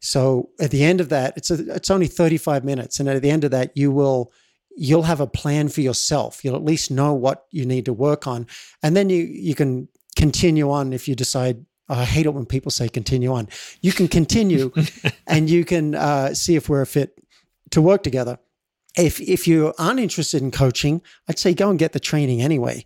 So 0.00 0.50
at 0.60 0.70
the 0.70 0.84
end 0.84 1.00
of 1.00 1.08
that, 1.08 1.34
it's 1.36 1.50
a, 1.50 1.74
it's 1.74 1.90
only 1.90 2.06
35 2.06 2.64
minutes, 2.64 3.00
and 3.00 3.08
at 3.08 3.20
the 3.22 3.30
end 3.30 3.44
of 3.44 3.50
that, 3.52 3.76
you 3.76 3.90
will 3.90 4.32
you'll 4.76 5.04
have 5.04 5.20
a 5.20 5.26
plan 5.26 5.68
for 5.68 5.80
yourself. 5.80 6.44
You'll 6.44 6.56
at 6.56 6.64
least 6.64 6.90
know 6.90 7.14
what 7.14 7.46
you 7.50 7.64
need 7.64 7.86
to 7.86 7.92
work 7.92 8.26
on, 8.26 8.46
and 8.82 8.96
then 8.96 9.08
you 9.08 9.22
you 9.22 9.54
can 9.54 9.88
continue 10.16 10.70
on 10.70 10.92
if 10.92 11.08
you 11.08 11.14
decide. 11.14 11.64
Oh, 11.88 11.94
I 11.94 12.04
hate 12.04 12.26
it 12.26 12.34
when 12.34 12.46
people 12.46 12.72
say 12.72 12.88
continue 12.88 13.32
on. 13.32 13.48
You 13.80 13.92
can 13.92 14.08
continue, 14.08 14.72
and 15.26 15.48
you 15.48 15.64
can 15.64 15.94
uh, 15.94 16.34
see 16.34 16.56
if 16.56 16.68
we're 16.68 16.82
a 16.82 16.86
fit 16.86 17.16
to 17.70 17.80
work 17.80 18.02
together. 18.02 18.38
If 18.96 19.20
if 19.20 19.46
you 19.46 19.74
aren't 19.78 20.00
interested 20.00 20.42
in 20.42 20.50
coaching, 20.50 21.02
I'd 21.28 21.38
say 21.38 21.54
go 21.54 21.70
and 21.70 21.78
get 21.78 21.92
the 21.92 22.00
training 22.00 22.40
anyway. 22.40 22.84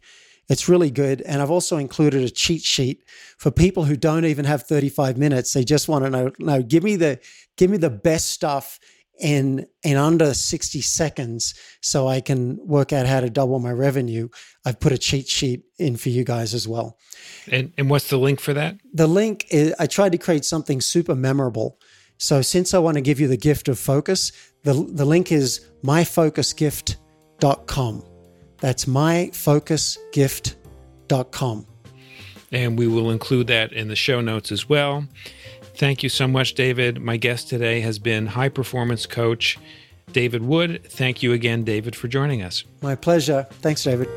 It's 0.49 0.69
really 0.69 0.91
good. 0.91 1.23
And 1.23 1.41
I've 1.41 1.51
also 1.51 1.77
included 1.77 2.25
a 2.25 2.31
cheat 2.31 2.63
sheet 2.63 3.05
for 3.39 3.53
people 3.53 3.85
who 3.85 3.97
don't 3.97 4.25
even 4.25 4.45
have 4.45 4.65
35 4.65 5.17
minutes. 5.17 5.53
They 5.53 5.63
just 5.63 5.89
want 5.89 6.05
to 6.05 6.11
know, 6.11 6.33
no, 6.41 6.61
give 6.61 6.83
me 6.83 6.97
the 6.97 7.21
give 7.57 7.71
me 7.71 7.77
the 7.77 7.91
best 7.91 8.31
stuff 8.31 8.81
in 9.21 9.67
in 9.85 9.97
under 9.97 10.35
60 10.35 10.81
seconds 10.81 11.55
so 11.81 12.09
I 12.09 12.21
can 12.21 12.59
work 12.67 12.93
out 12.93 13.07
how 13.07 13.21
to 13.21 13.31
double 13.31 13.61
my 13.61 13.71
revenue. 13.71 14.29
I've 14.65 14.81
put 14.81 14.93
a 14.93 14.99
cheat 14.99 15.29
sheet 15.29 15.63
in 15.79 15.97
for 15.97 16.09
you 16.09 16.25
guys 16.25 16.53
as 16.53 16.67
well. 16.67 16.99
And 17.49 17.73
and 17.79 17.89
what's 17.89 18.09
the 18.09 18.19
link 18.19 18.41
for 18.41 18.53
that? 18.55 18.77
The 18.93 19.07
link 19.07 19.47
is 19.51 19.73
I 19.79 19.87
tried 19.87 20.13
to 20.13 20.19
create 20.19 20.45
something 20.45 20.81
super 20.81 21.15
memorable. 21.15 21.79
So 22.19 22.43
since 22.43 22.75
I 22.75 22.79
want 22.79 22.97
to 22.97 23.01
give 23.01 23.21
you 23.21 23.29
the 23.29 23.37
gift 23.37 23.69
of 23.69 23.79
focus, 23.79 24.33
the 24.63 24.75
the 24.75 25.05
link 25.05 25.33
is 25.33 25.67
myfocusgift.com. 25.85 28.05
That's 28.59 28.85
myfocusgift.com. 28.85 31.67
And 32.53 32.77
we 32.79 32.89
will 32.89 33.11
include 33.11 33.47
that 33.47 33.73
in 33.73 33.89
the 33.89 33.97
show 33.97 34.21
notes 34.21 34.53
as 34.53 34.69
well. 34.69 35.07
Thank 35.77 36.03
you 36.03 36.09
so 36.09 36.27
much, 36.29 36.55
David. 36.55 37.01
My 37.01 37.17
guest 37.17 37.49
today 37.49 37.81
has 37.81 37.99
been 37.99 38.27
high 38.27 38.51
performance 38.51 39.07
coach 39.07 39.59
David 40.13 40.43
Wood. 40.43 40.83
Thank 40.85 41.23
you 41.23 41.33
again, 41.33 41.65
David, 41.65 41.97
for 41.97 42.09
joining 42.09 42.43
us. 42.43 42.65
My 42.83 42.97
pleasure. 42.97 43.47
Thanks, 43.63 43.83
David. 43.85 44.09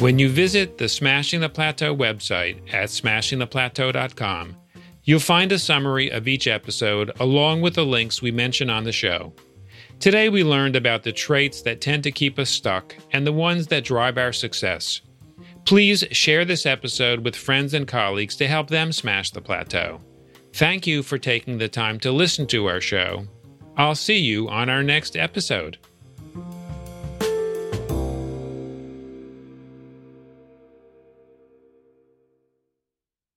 When 0.00 0.18
you 0.18 0.28
visit 0.28 0.76
the 0.76 0.88
Smashing 0.88 1.40
the 1.40 1.48
Plateau 1.48 1.96
website 1.96 2.58
at 2.74 2.90
smashingtheplateau.com, 2.90 4.56
you'll 5.06 5.20
find 5.20 5.50
a 5.52 5.58
summary 5.58 6.10
of 6.10 6.28
each 6.28 6.46
episode 6.46 7.10
along 7.18 7.62
with 7.62 7.74
the 7.74 7.86
links 7.86 8.20
we 8.20 8.30
mention 8.30 8.68
on 8.68 8.84
the 8.84 8.92
show. 8.92 9.32
Today, 9.98 10.28
we 10.28 10.44
learned 10.44 10.76
about 10.76 11.02
the 11.02 11.12
traits 11.12 11.62
that 11.62 11.80
tend 11.80 12.02
to 12.02 12.12
keep 12.12 12.38
us 12.38 12.50
stuck 12.50 12.94
and 13.12 13.26
the 13.26 13.32
ones 13.32 13.66
that 13.68 13.84
drive 13.84 14.18
our 14.18 14.32
success. 14.32 15.00
Please 15.64 16.04
share 16.12 16.44
this 16.44 16.66
episode 16.66 17.24
with 17.24 17.34
friends 17.34 17.72
and 17.72 17.88
colleagues 17.88 18.36
to 18.36 18.46
help 18.46 18.68
them 18.68 18.92
smash 18.92 19.30
the 19.30 19.40
plateau. 19.40 20.00
Thank 20.52 20.86
you 20.86 21.02
for 21.02 21.18
taking 21.18 21.58
the 21.58 21.68
time 21.68 21.98
to 22.00 22.12
listen 22.12 22.46
to 22.48 22.66
our 22.66 22.80
show. 22.80 23.26
I'll 23.76 23.94
see 23.94 24.18
you 24.18 24.48
on 24.48 24.68
our 24.68 24.82
next 24.82 25.16
episode. 25.16 25.78